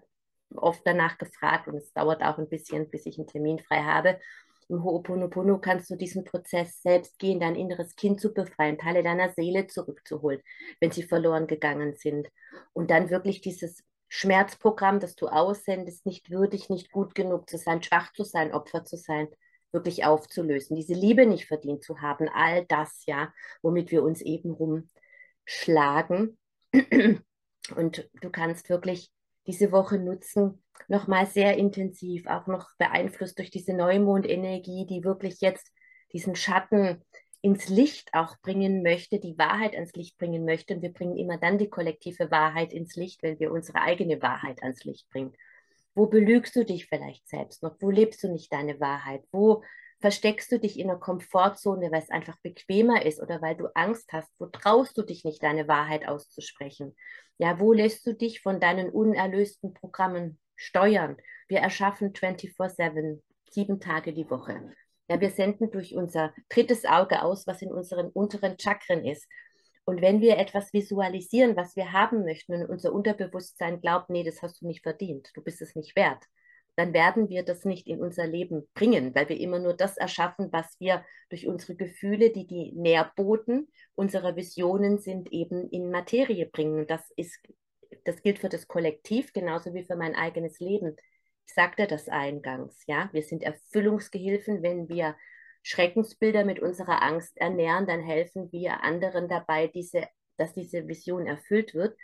oft 0.54 0.82
danach 0.84 1.18
gefragt 1.18 1.68
und 1.68 1.76
es 1.76 1.92
dauert 1.92 2.22
auch 2.22 2.38
ein 2.38 2.48
bisschen, 2.48 2.88
bis 2.88 3.06
ich 3.06 3.18
einen 3.18 3.26
Termin 3.26 3.58
frei 3.58 3.82
habe. 3.82 4.20
Im 4.68 4.82
Ho'oponopono 4.82 5.58
kannst 5.58 5.90
du 5.90 5.96
diesen 5.96 6.24
Prozess 6.24 6.82
selbst 6.82 7.18
gehen, 7.18 7.38
dein 7.38 7.54
inneres 7.54 7.94
Kind 7.94 8.20
zu 8.20 8.32
befreien, 8.32 8.78
Teile 8.78 9.02
deiner 9.02 9.30
Seele 9.32 9.68
zurückzuholen, 9.68 10.40
wenn 10.80 10.90
sie 10.90 11.04
verloren 11.04 11.46
gegangen 11.46 11.94
sind. 11.94 12.28
Und 12.72 12.90
dann 12.90 13.10
wirklich 13.10 13.40
dieses 13.40 13.84
Schmerzprogramm, 14.08 14.98
das 14.98 15.14
du 15.14 15.28
aussendest, 15.28 16.04
nicht 16.04 16.30
würdig, 16.30 16.68
nicht 16.68 16.90
gut 16.90 17.14
genug 17.14 17.48
zu 17.48 17.58
sein, 17.58 17.82
schwach 17.82 18.12
zu 18.12 18.24
sein, 18.24 18.52
Opfer 18.52 18.84
zu 18.84 18.96
sein, 18.96 19.28
wirklich 19.76 20.04
aufzulösen, 20.04 20.74
diese 20.74 20.94
Liebe 20.94 21.26
nicht 21.26 21.46
verdient 21.46 21.84
zu 21.84 22.00
haben, 22.00 22.28
all 22.28 22.64
das, 22.64 23.04
ja, 23.06 23.32
womit 23.62 23.90
wir 23.90 24.02
uns 24.02 24.22
eben 24.22 24.50
rumschlagen. 24.50 26.38
Und 27.76 28.10
du 28.22 28.30
kannst 28.30 28.70
wirklich 28.70 29.10
diese 29.46 29.70
Woche 29.70 29.98
nutzen, 29.98 30.62
nochmal 30.88 31.26
sehr 31.26 31.56
intensiv, 31.56 32.26
auch 32.26 32.46
noch 32.46 32.70
beeinflusst 32.78 33.38
durch 33.38 33.50
diese 33.50 33.74
Neumondenergie, 33.74 34.86
die 34.86 35.04
wirklich 35.04 35.40
jetzt 35.40 35.70
diesen 36.12 36.34
Schatten 36.34 37.04
ins 37.42 37.68
Licht 37.68 38.10
auch 38.12 38.36
bringen 38.40 38.82
möchte, 38.82 39.20
die 39.20 39.38
Wahrheit 39.38 39.74
ans 39.74 39.92
Licht 39.92 40.18
bringen 40.18 40.44
möchte. 40.44 40.74
Und 40.74 40.82
wir 40.82 40.92
bringen 40.92 41.16
immer 41.16 41.38
dann 41.38 41.58
die 41.58 41.68
kollektive 41.68 42.30
Wahrheit 42.30 42.72
ins 42.72 42.96
Licht, 42.96 43.22
wenn 43.22 43.38
wir 43.38 43.52
unsere 43.52 43.82
eigene 43.82 44.20
Wahrheit 44.22 44.62
ans 44.62 44.82
Licht 44.84 45.08
bringen. 45.10 45.32
Wo 45.96 46.06
belügst 46.06 46.54
du 46.54 46.64
dich 46.64 46.86
vielleicht 46.86 47.26
selbst 47.26 47.62
noch? 47.62 47.76
Wo 47.80 47.90
lebst 47.90 48.22
du 48.22 48.28
nicht 48.28 48.52
deine 48.52 48.78
Wahrheit? 48.80 49.24
Wo 49.32 49.64
versteckst 50.00 50.52
du 50.52 50.58
dich 50.58 50.78
in 50.78 50.90
einer 50.90 50.98
Komfortzone, 50.98 51.90
weil 51.90 52.02
es 52.02 52.10
einfach 52.10 52.36
bequemer 52.42 53.04
ist 53.04 53.20
oder 53.20 53.40
weil 53.40 53.56
du 53.56 53.68
Angst 53.74 54.12
hast? 54.12 54.30
Wo 54.38 54.46
traust 54.46 54.98
du 54.98 55.02
dich 55.02 55.24
nicht, 55.24 55.42
deine 55.42 55.68
Wahrheit 55.68 56.06
auszusprechen? 56.06 56.94
Ja, 57.38 57.58
wo 57.58 57.72
lässt 57.72 58.06
du 58.06 58.12
dich 58.12 58.42
von 58.42 58.60
deinen 58.60 58.90
unerlösten 58.90 59.72
Programmen 59.72 60.38
steuern? 60.54 61.16
Wir 61.48 61.60
erschaffen 61.60 62.12
24-7, 62.12 63.22
sieben 63.50 63.80
Tage 63.80 64.12
die 64.12 64.28
Woche. 64.28 64.70
Ja, 65.08 65.18
wir 65.18 65.30
senden 65.30 65.70
durch 65.70 65.94
unser 65.94 66.34
drittes 66.50 66.84
Auge 66.84 67.22
aus, 67.22 67.46
was 67.46 67.62
in 67.62 67.72
unseren 67.72 68.08
unteren 68.10 68.58
Chakren 68.58 69.02
ist. 69.02 69.26
Und 69.86 70.02
wenn 70.02 70.20
wir 70.20 70.36
etwas 70.36 70.72
visualisieren, 70.72 71.56
was 71.56 71.76
wir 71.76 71.92
haben 71.92 72.24
möchten, 72.24 72.54
und 72.54 72.68
unser 72.68 72.92
Unterbewusstsein 72.92 73.80
glaubt, 73.80 74.10
nee, 74.10 74.24
das 74.24 74.42
hast 74.42 74.60
du 74.60 74.66
nicht 74.66 74.82
verdient, 74.82 75.30
du 75.34 75.42
bist 75.42 75.62
es 75.62 75.76
nicht 75.76 75.94
wert, 75.94 76.24
dann 76.74 76.92
werden 76.92 77.28
wir 77.28 77.44
das 77.44 77.64
nicht 77.64 77.86
in 77.86 78.00
unser 78.00 78.26
Leben 78.26 78.68
bringen, 78.74 79.14
weil 79.14 79.28
wir 79.28 79.38
immer 79.38 79.60
nur 79.60 79.74
das 79.74 79.96
erschaffen, 79.96 80.52
was 80.52 80.78
wir 80.80 81.04
durch 81.30 81.46
unsere 81.46 81.76
Gefühle, 81.76 82.30
die 82.30 82.48
die 82.48 82.72
Nährboten 82.72 83.68
unserer 83.94 84.34
Visionen 84.34 84.98
sind, 84.98 85.32
eben 85.32 85.70
in 85.70 85.90
Materie 85.90 86.46
bringen. 86.46 86.80
Und 86.80 86.90
das 86.90 87.08
ist, 87.16 87.38
das 88.04 88.20
gilt 88.22 88.40
für 88.40 88.48
das 88.48 88.66
Kollektiv 88.66 89.32
genauso 89.32 89.72
wie 89.72 89.84
für 89.84 89.96
mein 89.96 90.16
eigenes 90.16 90.58
Leben. 90.58 90.96
Ich 91.46 91.54
sagte 91.54 91.86
das 91.86 92.08
eingangs, 92.08 92.82
ja, 92.86 93.08
wir 93.12 93.22
sind 93.22 93.44
Erfüllungsgehilfen, 93.44 94.62
wenn 94.62 94.88
wir 94.88 95.16
Schreckensbilder 95.66 96.44
mit 96.44 96.60
unserer 96.60 97.02
Angst 97.02 97.36
ernähren, 97.38 97.88
dann 97.88 98.00
helfen 98.00 98.52
wir 98.52 98.84
anderen 98.84 99.28
dabei, 99.28 99.66
diese, 99.66 100.06
dass 100.36 100.54
diese 100.54 100.86
Vision 100.86 101.26
erfüllt 101.26 101.74
wird. 101.74 101.96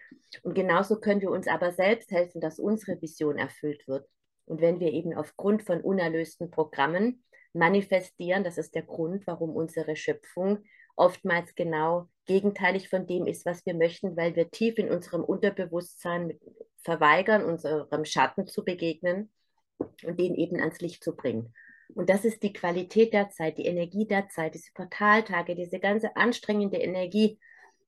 Und 0.42 0.54
genauso 0.54 0.98
können 0.98 1.20
wir 1.20 1.30
uns 1.30 1.46
aber 1.46 1.70
selbst 1.70 2.10
helfen, 2.10 2.40
dass 2.40 2.58
unsere 2.58 3.00
Vision 3.00 3.38
erfüllt 3.38 3.86
wird. 3.86 4.08
Und 4.46 4.60
wenn 4.60 4.80
wir 4.80 4.92
eben 4.92 5.14
aufgrund 5.14 5.62
von 5.62 5.80
unerlösten 5.80 6.50
Programmen 6.50 7.22
manifestieren, 7.52 8.42
das 8.42 8.58
ist 8.58 8.74
der 8.74 8.82
Grund, 8.82 9.28
warum 9.28 9.54
unsere 9.54 9.94
Schöpfung 9.94 10.64
oftmals 10.96 11.54
genau 11.54 12.08
gegenteilig 12.26 12.88
von 12.88 13.06
dem 13.06 13.28
ist, 13.28 13.46
was 13.46 13.64
wir 13.64 13.74
möchten, 13.74 14.16
weil 14.16 14.34
wir 14.34 14.50
tief 14.50 14.76
in 14.76 14.90
unserem 14.90 15.22
Unterbewusstsein 15.22 16.36
verweigern, 16.82 17.44
unserem 17.44 18.04
Schatten 18.04 18.48
zu 18.48 18.64
begegnen 18.64 19.30
und 19.78 20.18
den 20.18 20.34
eben 20.34 20.58
ans 20.58 20.80
Licht 20.80 21.04
zu 21.04 21.14
bringen. 21.14 21.54
Und 21.94 22.08
das 22.08 22.24
ist 22.24 22.42
die 22.42 22.52
Qualität 22.52 23.12
der 23.12 23.30
Zeit, 23.30 23.58
die 23.58 23.66
Energie 23.66 24.06
der 24.06 24.28
Zeit, 24.28 24.54
diese 24.54 24.72
Portaltage, 24.72 25.54
diese 25.54 25.78
ganze 25.78 26.16
anstrengende 26.16 26.78
Energie, 26.78 27.38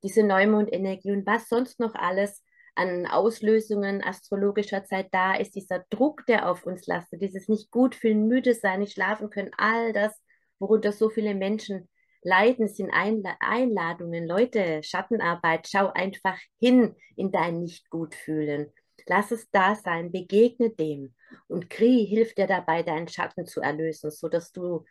diese 0.03 0.23
Neumondenergie 0.23 1.13
und 1.13 1.27
was 1.27 1.49
sonst 1.49 1.81
noch 1.81 1.95
alles 1.95 2.45
an 2.75 3.07
Auslösungen 3.07 4.03
astrologischer 4.03 4.85
Zeit 4.85 5.09
da 5.13 5.35
ist, 5.35 5.55
dieser 5.55 5.85
Druck, 5.91 6.27
der 6.27 6.51
auf 6.51 6.67
uns 6.67 6.87
lastet, 6.87 7.23
dieses 7.23 7.49
nicht 7.49 7.71
gut 7.71 7.95
fühlen, 7.95 8.27
müde 8.27 8.55
sein, 8.55 8.81
nicht 8.81 8.95
schlafen 8.95 9.31
können, 9.31 9.53
all 9.57 9.93
das, 9.93 10.13
worunter 10.59 10.93
so 10.93 11.09
viele 11.09 11.35
Menschen 11.35 11.89
leiden, 12.23 12.69
sind 12.69 12.91
Einla 12.91 13.37
Einladungen. 13.41 14.27
Leute, 14.27 14.83
Schattenarbeit, 14.83 15.69
schau 15.71 15.91
einfach 15.93 16.39
hin 16.59 16.97
in 17.17 17.31
dein 17.31 17.61
Nicht-Gut-Fühlen. 17.61 18.73
Lass 19.07 19.31
es 19.31 19.51
da 19.51 19.75
sein, 19.75 20.11
begegne 20.11 20.71
dem. 20.71 21.15
Und 21.47 21.69
Kri 21.69 22.07
hilft 22.07 22.39
dir 22.39 22.47
dabei, 22.47 22.83
deinen 22.83 23.09
Schatten 23.09 23.47
zu 23.47 23.61
erlösen, 23.61 24.11
sodass 24.11 24.53
du 24.53 24.85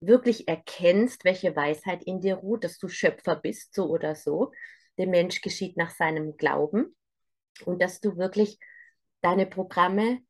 wirklich 0.00 0.48
erkennst, 0.48 1.24
welche 1.24 1.54
Weisheit 1.54 2.02
in 2.04 2.20
dir 2.20 2.36
ruht, 2.36 2.64
dass 2.64 2.78
du 2.78 2.88
Schöpfer 2.88 3.36
bist, 3.36 3.74
so 3.74 3.86
oder 3.88 4.14
so. 4.14 4.52
Der 4.96 5.06
Mensch 5.06 5.40
geschieht 5.40 5.76
nach 5.76 5.90
seinem 5.90 6.36
Glauben 6.36 6.96
und 7.64 7.82
dass 7.82 8.00
du 8.00 8.16
wirklich 8.16 8.58
deine 9.20 9.46
Programme 9.46 10.20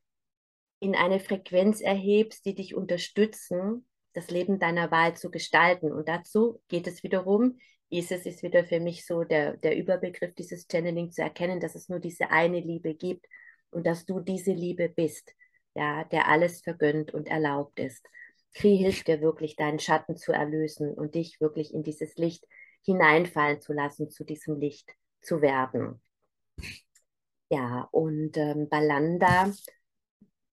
in 0.81 0.94
eine 0.94 1.20
Frequenz 1.20 1.81
erhebst, 1.81 2.44
die 2.44 2.55
dich 2.55 2.74
unterstützen, 2.74 3.87
das 4.14 4.31
Leben 4.31 4.59
deiner 4.59 4.90
Wahl 4.90 5.16
zu 5.16 5.31
gestalten. 5.31 5.92
Und 5.92 6.09
dazu 6.09 6.61
geht 6.68 6.87
es 6.87 7.03
wiederum, 7.03 7.59
ISIS 7.90 8.27
ist 8.27 8.42
wieder 8.42 8.64
für 8.64 8.81
mich 8.81 9.07
so 9.07 9.24
der, 9.24 9.57
der 9.57 9.77
Überbegriff 9.77 10.35
dieses 10.35 10.66
Channeling 10.70 11.11
zu 11.11 11.22
erkennen, 11.22 11.61
dass 11.61 11.74
es 11.74 11.88
nur 11.88 12.01
diese 12.01 12.31
eine 12.31 12.61
Liebe 12.61 12.94
gibt 12.94 13.27
und 13.70 13.87
dass 13.87 14.05
du 14.05 14.20
diese 14.20 14.53
Liebe 14.53 14.88
bist, 14.88 15.33
ja, 15.74 16.05
der 16.05 16.29
alles 16.29 16.61
vergönnt 16.61 17.14
und 17.14 17.29
erlaubt 17.29 17.79
ist. 17.79 18.07
Kri 18.55 18.77
hilft 18.77 19.09
dir 19.09 19.20
wirklich, 19.20 19.57
deinen 19.57 19.79
Schatten 19.79 20.16
zu 20.16 20.33
erlösen 20.33 20.92
und 20.92 21.14
dich 21.14 21.40
wirklich 21.40 21.72
in 21.72 21.83
dieses 21.83 22.16
Licht 22.16 22.44
hineinfallen 22.85 23.61
zu 23.61 23.72
lassen, 23.72 24.11
zu 24.11 24.24
diesem 24.24 24.59
Licht 24.59 24.94
zu 25.20 25.40
werden. 25.42 26.01
Ja, 27.51 27.88
und 27.92 28.37
ähm, 28.37 28.68
Balanda, 28.68 29.51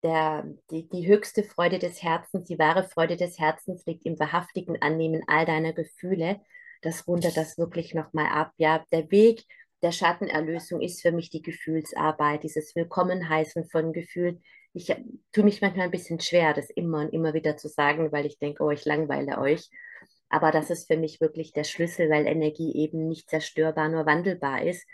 der, 0.03 0.45
die, 0.71 0.89
die 0.89 1.07
höchste 1.07 1.45
Freude 1.45 1.79
des 1.79 2.03
Herzens, 2.03 2.45
die 2.49 2.59
wahre 2.59 2.85
Freude 2.85 3.17
des 3.17 3.39
Herzens 3.39 3.85
liegt 3.87 4.07
im 4.07 4.19
wahrhaftigen 4.19 4.81
Annehmen 4.81 5.23
all 5.27 5.45
deiner 5.45 5.73
Gefühle. 5.73 6.41
Das 6.81 7.07
rundet 7.07 7.37
das 7.37 7.59
wirklich 7.59 7.95
nochmal 7.95 8.27
ab. 8.27 8.53
Ja, 8.57 8.85
der 8.93 9.11
Weg 9.11 9.45
der 9.83 9.93
Schattenerlösung 9.93 10.81
ist 10.81 11.01
für 11.01 11.13
mich 11.13 11.31
die 11.31 11.43
Gefühlsarbeit, 11.43 12.43
dieses 12.43 12.75
Willkommenheißen 12.77 13.65
von 13.65 13.93
Gefühlen. 13.93 14.43
Ich 14.73 14.95
tue 15.33 15.45
mich 15.45 15.63
manchmal 15.63 15.87
ein 15.87 15.91
bisschen 15.91 16.21
schwer, 16.21 16.53
das 16.53 16.71
immer 16.71 17.01
und 17.01 17.13
immer 17.13 17.35
wieder 17.35 17.57
zu 17.57 17.69
sagen, 17.69 18.13
weil 18.13 18.27
ich 18.27 18.39
denke, 18.39 18.63
oh, 18.63 18.71
ich 18.71 18.85
langweile 18.85 19.39
euch. 19.39 19.71
Aber 20.29 20.53
das 20.53 20.71
ist 20.71 20.87
für 20.87 20.97
mich 20.97 21.21
wirklich 21.21 21.53
der 21.53 21.65
Schlüssel, 21.65 22.09
weil 22.09 22.27
Energie 22.27 22.75
eben 22.77 23.09
nicht 23.09 23.29
zerstörbar, 23.31 23.89
nur 23.89 24.07
wandelbar 24.07 24.63
ist. 24.63 24.87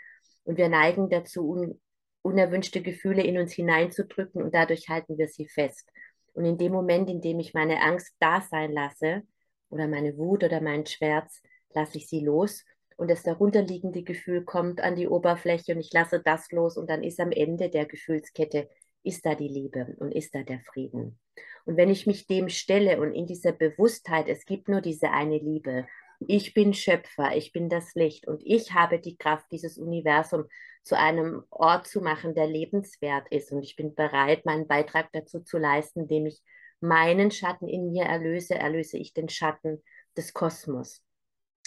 Und 0.45 0.57
wir 0.57 0.69
neigen 0.69 1.09
dazu, 1.09 1.49
un 1.49 1.79
unerwünschte 2.23 2.81
Gefühle 2.81 3.23
in 3.23 3.37
uns 3.37 3.53
hineinzudrücken 3.53 4.41
und 4.43 4.53
dadurch 4.53 4.89
halten 4.89 5.17
wir 5.17 5.29
sie 5.29 5.47
fest. 5.47 5.89
Und 6.33 6.43
in 6.43 6.57
dem 6.57 6.73
Moment, 6.73 7.09
in 7.09 7.21
dem 7.21 7.39
ich 7.39 7.53
meine 7.53 7.81
Angst 7.81 8.13
da 8.19 8.41
sein 8.41 8.73
lasse 8.73 9.21
oder 9.69 9.87
meine 9.87 10.17
Wut 10.17 10.43
oder 10.43 10.59
meinen 10.59 10.85
Schmerz, 10.85 11.41
lasse 11.73 11.97
ich 11.97 12.07
sie 12.07 12.21
los 12.21 12.63
und 12.97 13.09
das 13.09 13.23
darunterliegende 13.23 14.03
Gefühl 14.03 14.43
kommt 14.43 14.81
an 14.81 14.95
die 14.95 15.07
Oberfläche 15.07 15.73
und 15.73 15.79
ich 15.79 15.93
lasse 15.93 16.19
das 16.19 16.51
los 16.51 16.77
und 16.77 16.89
dann 16.89 17.03
ist 17.03 17.19
am 17.19 17.31
Ende 17.31 17.69
der 17.69 17.85
Gefühlskette, 17.85 18.69
ist 19.03 19.25
da 19.25 19.35
die 19.35 19.47
Liebe 19.47 19.95
und 19.99 20.11
ist 20.11 20.33
da 20.35 20.43
der 20.43 20.59
Frieden. 20.61 21.19
Und 21.65 21.77
wenn 21.77 21.89
ich 21.89 22.07
mich 22.07 22.27
dem 22.27 22.49
stelle 22.49 22.99
und 22.99 23.13
in 23.13 23.27
dieser 23.27 23.51
Bewusstheit, 23.51 24.27
es 24.27 24.45
gibt 24.45 24.67
nur 24.67 24.81
diese 24.81 25.11
eine 25.11 25.37
Liebe, 25.37 25.85
ich 26.19 26.55
bin 26.55 26.73
Schöpfer, 26.73 27.35
ich 27.35 27.51
bin 27.51 27.69
das 27.69 27.93
Licht 27.93 28.27
und 28.27 28.41
ich 28.43 28.73
habe 28.73 28.99
die 28.99 29.17
Kraft, 29.17 29.45
dieses 29.51 29.77
Universum 29.77 30.45
zu 30.81 30.97
einem 30.97 31.43
Ort 31.51 31.87
zu 31.87 32.01
machen, 32.01 32.33
der 32.33 32.47
lebenswert 32.47 33.27
ist 33.29 33.51
und 33.51 33.61
ich 33.61 33.75
bin 33.75 33.93
bereit, 33.93 34.43
meinen 34.43 34.67
Beitrag 34.67 35.09
dazu 35.11 35.41
zu 35.41 35.59
leisten, 35.59 36.01
indem 36.01 36.25
ich 36.25 36.41
meinen 36.79 37.29
Schatten 37.29 37.67
in 37.67 37.91
mir 37.91 38.05
erlöse, 38.05 38.55
erlöse 38.55 38.97
ich 38.97 39.13
den 39.13 39.29
Schatten 39.29 39.83
des 40.15 40.33
Kosmos 40.33 41.03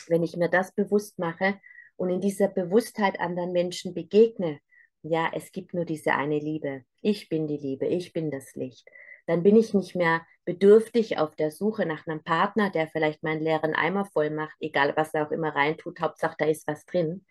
wenn 0.09 0.23
ich 0.23 0.37
mir 0.37 0.49
das 0.49 0.73
bewusst 0.73 1.19
mache 1.19 1.61
und 1.97 2.11
in 2.11 2.21
dieser 2.21 2.49
Bewusstheit 2.49 3.21
anderen 3.21 3.53
Menschen 3.53 3.95
begegne, 3.95 4.61
ja, 5.03 5.31
es 5.33 5.53
gibt 5.53 5.75
nur 5.75 5.85
diese 5.85 6.13
eine 6.13 6.39
Liebe. 6.39 6.85
Ich 7.01 7.29
bin 7.29 7.47
die 7.47 7.57
Liebe, 7.57 7.87
ich 7.87 8.13
bin 8.13 8.31
das 8.31 8.55
Licht. 8.55 8.89
Dann 9.27 9.43
bin 9.43 9.57
ich 9.57 9.75
nicht 9.75 9.95
mehr 9.95 10.23
bedürftig 10.45 11.19
auf 11.19 11.37
der 11.37 11.51
Suche 11.51 11.87
nach 11.87 12.07
einem 12.07 12.23
Partner, 12.23 12.71
der 12.71 12.89
vielleicht 12.89 13.23
meinen 13.23 13.43
leeren 13.43 13.75
Eimer 13.75 14.05
voll 14.05 14.31
macht, 14.31 14.57
egal 14.61 14.95
was 14.97 15.15
er 15.15 15.27
auch 15.27 15.31
immer 15.31 15.55
reintut, 15.55 16.01
Hauptsache 16.01 16.35
da 16.39 16.47
ist 16.47 16.67
was 16.67 16.85
drin, 16.85 17.25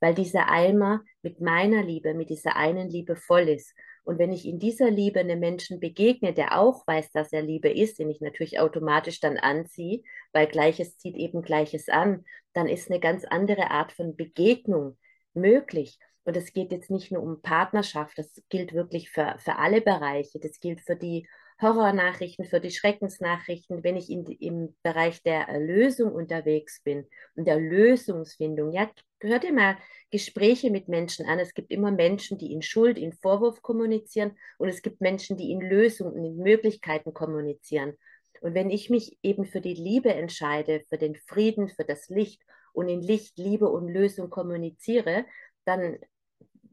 weil 0.00 0.14
dieser 0.14 0.48
Eimer 0.48 1.02
mit 1.22 1.40
meiner 1.40 1.82
Liebe, 1.82 2.14
mit 2.14 2.30
dieser 2.30 2.56
einen 2.56 2.88
Liebe 2.88 3.16
voll 3.16 3.48
ist. 3.48 3.74
Und 4.04 4.18
wenn 4.18 4.32
ich 4.32 4.46
in 4.46 4.58
dieser 4.58 4.90
Liebe 4.90 5.20
einem 5.20 5.38
Menschen 5.38 5.78
begegne, 5.78 6.32
der 6.32 6.58
auch 6.58 6.86
weiß, 6.86 7.12
dass 7.12 7.32
er 7.32 7.42
Liebe 7.42 7.68
ist, 7.68 7.98
den 7.98 8.10
ich 8.10 8.20
natürlich 8.20 8.58
automatisch 8.58 9.20
dann 9.20 9.38
anziehe, 9.38 10.02
weil 10.32 10.48
Gleiches 10.48 10.98
zieht 10.98 11.16
eben 11.16 11.42
Gleiches 11.42 11.88
an, 11.88 12.24
dann 12.52 12.66
ist 12.66 12.90
eine 12.90 13.00
ganz 13.00 13.24
andere 13.24 13.70
Art 13.70 13.92
von 13.92 14.16
Begegnung 14.16 14.98
möglich. 15.34 15.98
Und 16.24 16.36
es 16.36 16.52
geht 16.52 16.72
jetzt 16.72 16.90
nicht 16.90 17.12
nur 17.12 17.22
um 17.22 17.42
Partnerschaft, 17.42 18.18
das 18.18 18.42
gilt 18.48 18.72
wirklich 18.72 19.10
für, 19.10 19.36
für 19.38 19.56
alle 19.56 19.80
Bereiche. 19.80 20.38
Das 20.40 20.60
gilt 20.60 20.80
für 20.80 20.96
die 20.96 21.28
Horrornachrichten, 21.62 22.44
für 22.44 22.60
die 22.60 22.70
Schreckensnachrichten, 22.70 23.84
wenn 23.84 23.96
ich 23.96 24.10
in, 24.10 24.26
im 24.26 24.74
Bereich 24.82 25.22
der 25.22 25.48
Erlösung 25.48 26.12
unterwegs 26.12 26.82
bin 26.82 27.06
und 27.36 27.46
der 27.46 27.58
Lösungsfindung. 27.58 28.72
Ja, 28.72 28.90
hört 29.20 29.44
ihr 29.44 29.52
mal 29.52 29.78
Gespräche 30.10 30.70
mit 30.70 30.88
Menschen 30.88 31.26
an. 31.26 31.38
Es 31.38 31.54
gibt 31.54 31.70
immer 31.70 31.90
Menschen, 31.90 32.36
die 32.36 32.52
in 32.52 32.62
Schuld, 32.62 32.98
in 32.98 33.12
Vorwurf 33.12 33.62
kommunizieren 33.62 34.36
und 34.58 34.68
es 34.68 34.82
gibt 34.82 35.00
Menschen, 35.00 35.36
die 35.36 35.52
in 35.52 35.60
Lösungen 35.60 36.12
und 36.12 36.24
in 36.24 36.36
Möglichkeiten 36.36 37.14
kommunizieren. 37.14 37.96
Und 38.42 38.54
wenn 38.54 38.70
ich 38.70 38.90
mich 38.90 39.16
eben 39.22 39.44
für 39.44 39.60
die 39.60 39.74
Liebe 39.74 40.12
entscheide, 40.12 40.82
für 40.88 40.98
den 40.98 41.14
Frieden, 41.14 41.68
für 41.68 41.84
das 41.84 42.08
Licht 42.08 42.42
und 42.72 42.88
in 42.88 43.00
Licht, 43.00 43.38
Liebe 43.38 43.68
und 43.68 43.88
Lösung 43.88 44.30
kommuniziere, 44.30 45.24
dann 45.64 45.98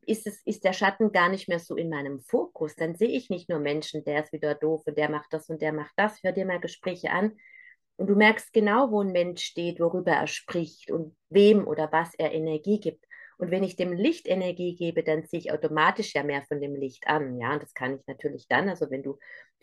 ist, 0.09 0.27
es, 0.27 0.41
ist 0.45 0.63
der 0.63 0.73
Schatten 0.73 1.11
gar 1.11 1.29
nicht 1.29 1.47
mehr 1.47 1.59
so 1.59 1.75
in 1.75 1.89
meinem 1.89 2.19
Fokus. 2.19 2.75
Dann 2.75 2.95
sehe 2.95 3.09
ich 3.09 3.29
nicht 3.29 3.49
nur 3.49 3.59
Menschen, 3.59 4.03
der 4.03 4.23
ist 4.23 4.33
wieder 4.33 4.55
doof 4.55 4.83
und 4.85 4.97
der 4.97 5.09
macht 5.09 5.31
das 5.31 5.49
und 5.49 5.61
der 5.61 5.73
macht 5.73 5.93
das. 5.95 6.21
Hör 6.23 6.31
dir 6.31 6.45
mal 6.45 6.59
Gespräche 6.59 7.11
an. 7.11 7.37
Und 7.97 8.07
du 8.07 8.15
merkst 8.15 8.53
genau, 8.53 8.91
wo 8.91 9.01
ein 9.01 9.11
Mensch 9.11 9.43
steht, 9.43 9.79
worüber 9.79 10.11
er 10.11 10.27
spricht 10.27 10.89
und 10.89 11.15
wem 11.29 11.67
oder 11.67 11.91
was 11.91 12.15
er 12.15 12.31
Energie 12.31 12.79
gibt. 12.79 13.05
Und 13.37 13.51
wenn 13.51 13.63
ich 13.63 13.75
dem 13.75 13.93
Licht 13.93 14.27
Energie 14.27 14.75
gebe, 14.75 15.03
dann 15.03 15.25
sehe 15.25 15.39
ich 15.39 15.51
automatisch 15.51 16.13
ja 16.13 16.23
mehr 16.23 16.43
von 16.43 16.59
dem 16.59 16.75
Licht 16.75 17.07
an. 17.07 17.39
Ja, 17.39 17.53
und 17.53 17.63
das 17.63 17.73
kann 17.73 17.95
ich 17.95 18.07
natürlich 18.07 18.47
dann. 18.47 18.67
Also 18.67 18.89
wenn 18.89 19.03
du 19.03 19.17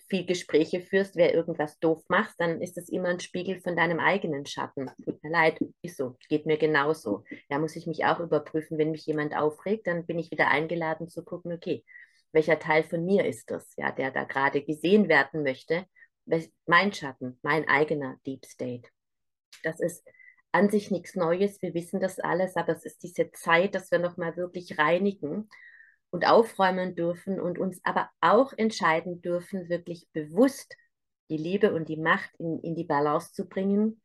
viel 0.09 0.25
Gespräche 0.25 0.81
führst, 0.81 1.17
wer 1.17 1.35
irgendwas 1.35 1.79
doof 1.79 2.05
macht, 2.09 2.35
dann 2.39 2.61
ist 2.61 2.77
das 2.77 2.89
immer 2.89 3.09
ein 3.09 3.21
Spiegel 3.21 3.61
von 3.61 3.77
deinem 3.77 3.99
eigenen 3.99 4.47
Schatten. 4.47 4.91
Tut 5.05 5.23
mir 5.23 5.31
leid, 5.31 5.59
ist 5.83 5.97
so, 5.97 6.17
geht 6.29 6.47
mir 6.47 6.59
genauso. 6.59 7.25
Da 7.49 7.59
muss 7.59 7.77
ich 7.77 7.87
mich 7.87 8.05
auch 8.05 8.21
überprüfen, 8.21 8.79
wenn 8.79 8.93
mich 8.93 9.07
jemand 9.07 9.37
aufregt, 9.37 9.87
dann 9.87 10.07
bin 10.07 10.19
ich 10.19 10.31
wieder 10.31 10.49
eingeladen 10.49 11.09
zu 11.09 11.25
gucken, 11.25 11.53
okay, 11.53 11.85
welcher 12.33 12.59
Teil 12.59 12.85
von 12.85 13.05
mir 13.05 13.25
ist 13.25 13.51
das, 13.51 13.73
ja, 13.77 13.91
der 13.93 14.11
da 14.11 14.25
gerade 14.25 14.63
gesehen 14.63 15.09
werden 15.09 15.43
möchte. 15.43 15.87
Mein 16.67 16.93
Schatten, 16.93 17.39
mein 17.43 17.69
eigener 17.69 18.17
Deep 18.27 18.45
State. 18.45 18.89
Das 19.63 19.81
ist 19.81 20.05
an 20.53 20.71
sich 20.71 20.91
nichts 20.91 21.15
Neues, 21.15 21.61
wir 21.63 21.75
wissen 21.75 22.01
das 22.01 22.19
alles, 22.19 22.57
aber 22.57 22.73
es 22.73 22.85
ist 22.85 23.03
diese 23.03 23.31
Zeit, 23.33 23.75
dass 23.75 23.91
wir 23.91 23.99
nochmal 23.99 24.37
wirklich 24.37 24.79
reinigen 24.79 25.49
und 26.11 26.27
aufräumen 26.27 26.95
dürfen 26.95 27.41
und 27.41 27.59
uns 27.59 27.81
aber 27.85 28.11
auch 28.21 28.53
entscheiden 28.57 29.21
dürfen, 29.23 29.69
wirklich 29.69 30.09
bewusst 30.13 30.77
die 31.29 31.37
Liebe 31.37 31.73
und 31.75 31.89
die 31.89 31.97
Macht 31.97 32.31
in, 32.39 32.61
in 32.61 32.75
die 32.75 32.85
Balance 32.85 33.33
zu 33.33 33.49
bringen, 33.49 34.01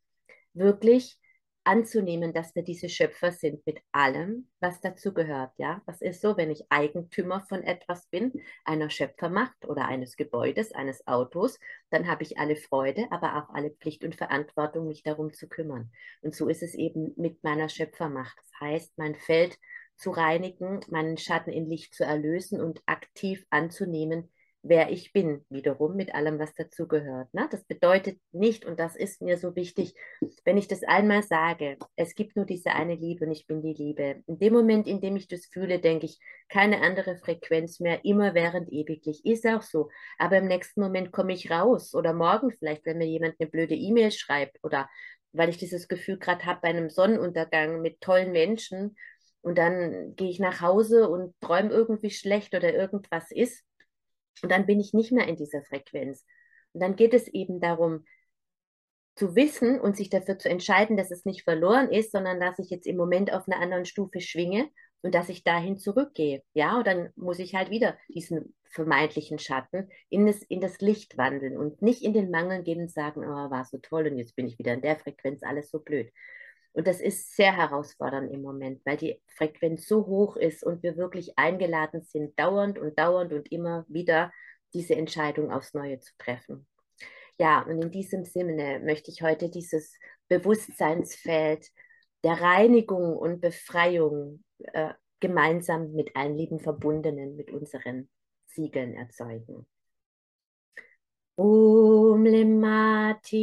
wirklich 0.54 1.20
anzunehmen, 1.64 2.34
dass 2.34 2.56
wir 2.56 2.64
diese 2.64 2.90
Schöpfer 2.90 3.32
sind 3.32 3.66
mit 3.66 3.80
allem, 3.92 4.50
was 4.60 4.82
dazu 4.82 5.14
gehört. 5.14 5.52
Ja, 5.58 5.82
was 5.86 6.02
ist 6.02 6.22
so, 6.22 6.36
wenn 6.38 6.50
ich 6.50 6.66
Eigentümer 6.70 7.42
von 7.42 7.64
etwas 7.64 8.08
bin, 8.08 8.34
einer 8.66 8.90
Schöpfermacht 8.90 9.66
oder 9.68 9.86
eines 9.88 10.16
Gebäudes, 10.16 10.72
eines 10.72 11.06
Autos, 11.06 11.60
dann 11.92 12.08
habe 12.08 12.24
ich 12.24 12.40
alle 12.40 12.56
Freude, 12.56 13.08
aber 13.12 13.36
auch 13.38 13.54
alle 13.54 13.70
Pflicht 13.72 14.04
und 14.04 14.16
Verantwortung, 14.16 14.88
mich 14.88 15.04
darum 15.04 15.34
zu 15.34 15.48
kümmern. 15.48 15.92
Und 16.22 16.36
so 16.36 16.48
ist 16.48 16.64
es 16.64 16.74
eben 16.74 17.14
mit 17.16 17.44
meiner 17.44 17.70
Schöpfermacht. 17.70 18.38
Das 18.40 18.60
heißt, 18.60 18.98
mein 18.98 19.16
Feld 19.16 19.58
zu 20.02 20.12
reinigen, 20.12 20.82
meinen 20.90 21.18
Schatten 21.18 21.52
in 21.52 21.70
Licht 21.70 21.94
zu 21.94 22.04
erlösen 22.04 22.60
und 22.60 22.82
aktiv 22.86 23.46
anzunehmen, 23.50 24.32
wer 24.64 24.92
ich 24.92 25.12
bin, 25.12 25.44
wiederum 25.50 25.96
mit 25.96 26.14
allem, 26.14 26.38
was 26.38 26.54
dazugehört. 26.54 27.34
Ne? 27.34 27.48
Das 27.52 27.64
bedeutet 27.64 28.20
nicht, 28.32 28.66
und 28.66 28.80
das 28.80 28.96
ist 28.96 29.22
mir 29.22 29.38
so 29.38 29.56
wichtig, 29.56 29.96
wenn 30.46 30.58
ich 30.58 30.68
das 30.68 30.84
einmal 30.84 31.24
sage, 31.24 31.78
es 31.96 32.16
gibt 32.16 32.36
nur 32.36 32.46
diese 32.46 32.72
eine 32.72 32.96
Liebe 32.96 33.26
und 33.26 33.32
ich 33.32 33.48
bin 33.48 33.62
die 33.62 33.74
Liebe. 33.74 34.24
In 34.28 34.40
dem 34.40 34.54
Moment, 34.54 34.88
in 34.88 35.02
dem 35.02 35.16
ich 35.16 35.28
das 35.28 35.46
fühle, 35.48 35.80
denke 35.80 36.06
ich, 36.06 36.20
keine 36.50 36.82
andere 36.82 37.18
Frequenz 37.18 37.80
mehr, 37.80 38.06
immer 38.06 38.34
während 38.34 38.72
ewiglich. 38.72 39.26
Ist 39.26 39.48
auch 39.48 39.64
so. 39.64 39.90
Aber 40.18 40.38
im 40.38 40.48
nächsten 40.48 40.82
Moment 40.82 41.12
komme 41.12 41.34
ich 41.34 41.50
raus 41.50 41.96
oder 41.96 42.14
morgen 42.14 42.52
vielleicht, 42.52 42.86
wenn 42.86 43.00
mir 43.00 43.08
jemand 43.08 43.36
eine 43.40 43.50
blöde 43.50 43.76
E-Mail 43.76 44.12
schreibt 44.12 44.60
oder 44.64 44.90
weil 45.34 45.50
ich 45.50 45.58
dieses 45.58 45.88
Gefühl 45.88 46.20
gerade 46.20 46.46
habe 46.46 46.60
bei 46.62 46.68
einem 46.68 46.90
Sonnenuntergang 46.90 47.82
mit 47.82 48.02
tollen 48.02 48.32
Menschen 48.32 48.98
und 49.42 49.58
dann 49.58 50.16
gehe 50.16 50.30
ich 50.30 50.40
nach 50.40 50.62
Hause 50.62 51.10
und 51.10 51.34
träume 51.42 51.70
irgendwie 51.70 52.12
schlecht 52.12 52.54
oder 52.56 52.74
irgendwas 52.74 53.32
ist. 53.32 53.64
Und 54.42 54.52
dann 54.52 54.66
bin 54.66 54.80
ich 54.80 54.94
nicht 54.94 55.12
mehr 55.12 55.28
in 55.28 55.36
dieser 55.36 55.64
Frequenz. 55.64 56.26
Und 56.74 56.82
dann 56.82 56.96
geht 56.96 57.14
es 57.14 57.28
eben 57.28 57.60
darum, 57.60 58.06
zu 59.16 59.36
wissen 59.36 59.80
und 59.80 59.98
sich 59.98 60.10
dafür 60.10 60.40
zu 60.40 60.50
entscheiden, 60.50 60.96
dass 60.96 61.12
es 61.12 61.26
nicht 61.26 61.44
verloren 61.44 61.92
ist, 61.92 62.12
sondern 62.12 62.40
dass 62.40 62.60
ich 62.60 62.70
jetzt 62.70 62.88
im 62.88 62.98
Moment 62.98 63.34
auf 63.34 63.48
einer 63.48 63.62
anderen 63.62 63.86
Stufe 63.86 64.22
schwinge 64.22 64.70
und 65.02 65.16
dass 65.16 65.30
ich 65.30 65.44
dahin 65.44 65.78
zurückgehe. 65.78 66.44
Ja, 66.54 66.78
und 66.78 66.88
dann 66.88 67.10
muss 67.16 67.40
ich 67.40 67.56
halt 67.56 67.70
wieder 67.70 67.98
diesen 68.08 68.56
vermeintlichen 68.70 69.38
Schatten 69.38 69.90
in 70.10 70.26
das, 70.26 70.42
in 70.44 70.62
das 70.62 70.80
Licht 70.80 71.18
wandeln 71.18 71.58
und 71.58 71.82
nicht 71.82 72.04
in 72.04 72.14
den 72.14 72.32
Mangel 72.32 72.64
gehen 72.64 72.82
und 72.82 72.92
sagen, 72.92 73.24
oh, 73.26 73.52
war 73.52 73.66
so 73.66 73.80
toll 73.80 74.08
und 74.08 74.18
jetzt 74.18 74.36
bin 74.36 74.48
ich 74.48 74.58
wieder 74.60 74.74
in 74.74 74.82
der 74.82 74.98
Frequenz, 74.98 75.44
alles 75.44 75.70
so 75.70 75.80
blöd. 75.80 76.10
Und 76.74 76.88
das 76.88 77.02
ist 77.02 77.36
sehr 77.36 77.56
herausfordernd 77.56 78.32
im 78.32 78.42
Moment, 78.42 78.82
weil 78.86 78.98
die 78.98 79.22
Frequenz 79.28 79.88
so 79.88 80.06
hoch 80.06 80.38
ist 80.38 80.64
und 80.64 80.84
wir 80.84 80.96
wirklich 80.96 81.38
eingeladen 81.38 82.02
sind, 82.02 82.40
dauernd 82.40 82.80
und 82.80 82.98
dauernd 82.98 83.34
und 83.34 83.52
immer 83.52 83.86
wieder 83.90 84.32
diese 84.74 84.96
Entscheidung 84.96 85.52
aufs 85.52 85.74
Neue 85.74 86.00
zu 86.00 86.14
treffen. 86.18 86.66
Ja, 87.38 87.62
und 87.64 87.82
in 87.82 87.92
diesem 87.92 88.24
Sinne 88.24 88.80
möchte 88.80 89.12
ich 89.12 89.22
heute 89.22 89.50
dieses 89.50 89.98
Bewusstseinsfeld 90.30 91.68
der 92.24 92.40
Reinigung 92.40 93.18
und 93.18 93.42
Befreiung 93.42 94.44
äh, 94.60 94.94
gemeinsam 95.20 95.92
mit 95.94 96.16
allen 96.16 96.38
lieben 96.38 96.60
Verbundenen, 96.60 97.36
mit 97.36 97.52
unseren 97.52 98.10
Siegeln 98.46 98.94
erzeugen. 98.94 99.66
Om 101.36 102.26
Lemati 102.26 103.42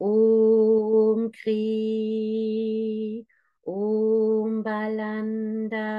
Om 0.00 1.30
Kri, 1.30 3.26
Om 3.66 4.62
Balanda, 4.62 5.90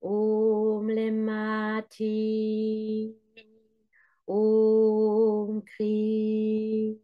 Om 0.00 0.88
Lemati, 0.88 2.12
Om 4.26 5.62
Kri, 5.62 6.98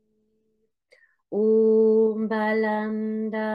Om 1.30 2.28
Balanda. 2.28 3.50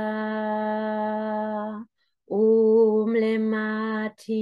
Om 2.27 3.13
Lemati, 3.15 4.39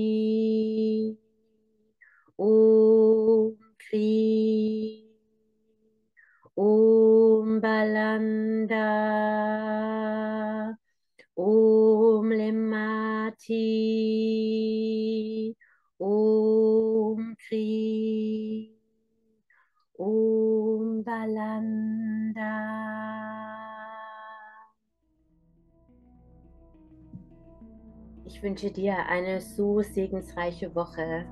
Balanda, 7.64 8.76
Om 11.38 12.30
Lemati, 12.30 13.56
Om 15.98 17.36
Kri, 17.40 18.76
Om 19.98 21.04
Balanda. 21.06 22.52
Ich 28.26 28.44
wünsche 28.44 28.72
dir 28.72 28.98
eine 29.08 29.40
so 29.40 29.82
segensreiche 29.82 30.76
Woche. 30.76 31.26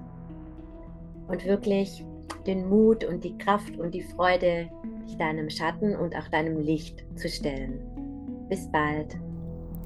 Und 1.28 1.44
wirklich 1.46 2.06
den 2.48 2.68
Mut 2.68 3.04
und 3.04 3.24
die 3.24 3.38
Kraft 3.38 3.78
und 3.78 3.94
die 3.94 4.04
Freude, 4.04 4.70
dich 5.08 5.18
deinem 5.18 5.50
Schatten 5.50 5.96
und 5.96 6.16
auch 6.16 6.28
deinem 6.30 6.60
Licht 6.60 7.04
zu 7.16 7.30
stellen. 7.30 7.80
Bis 8.50 8.70
bald. 8.72 9.18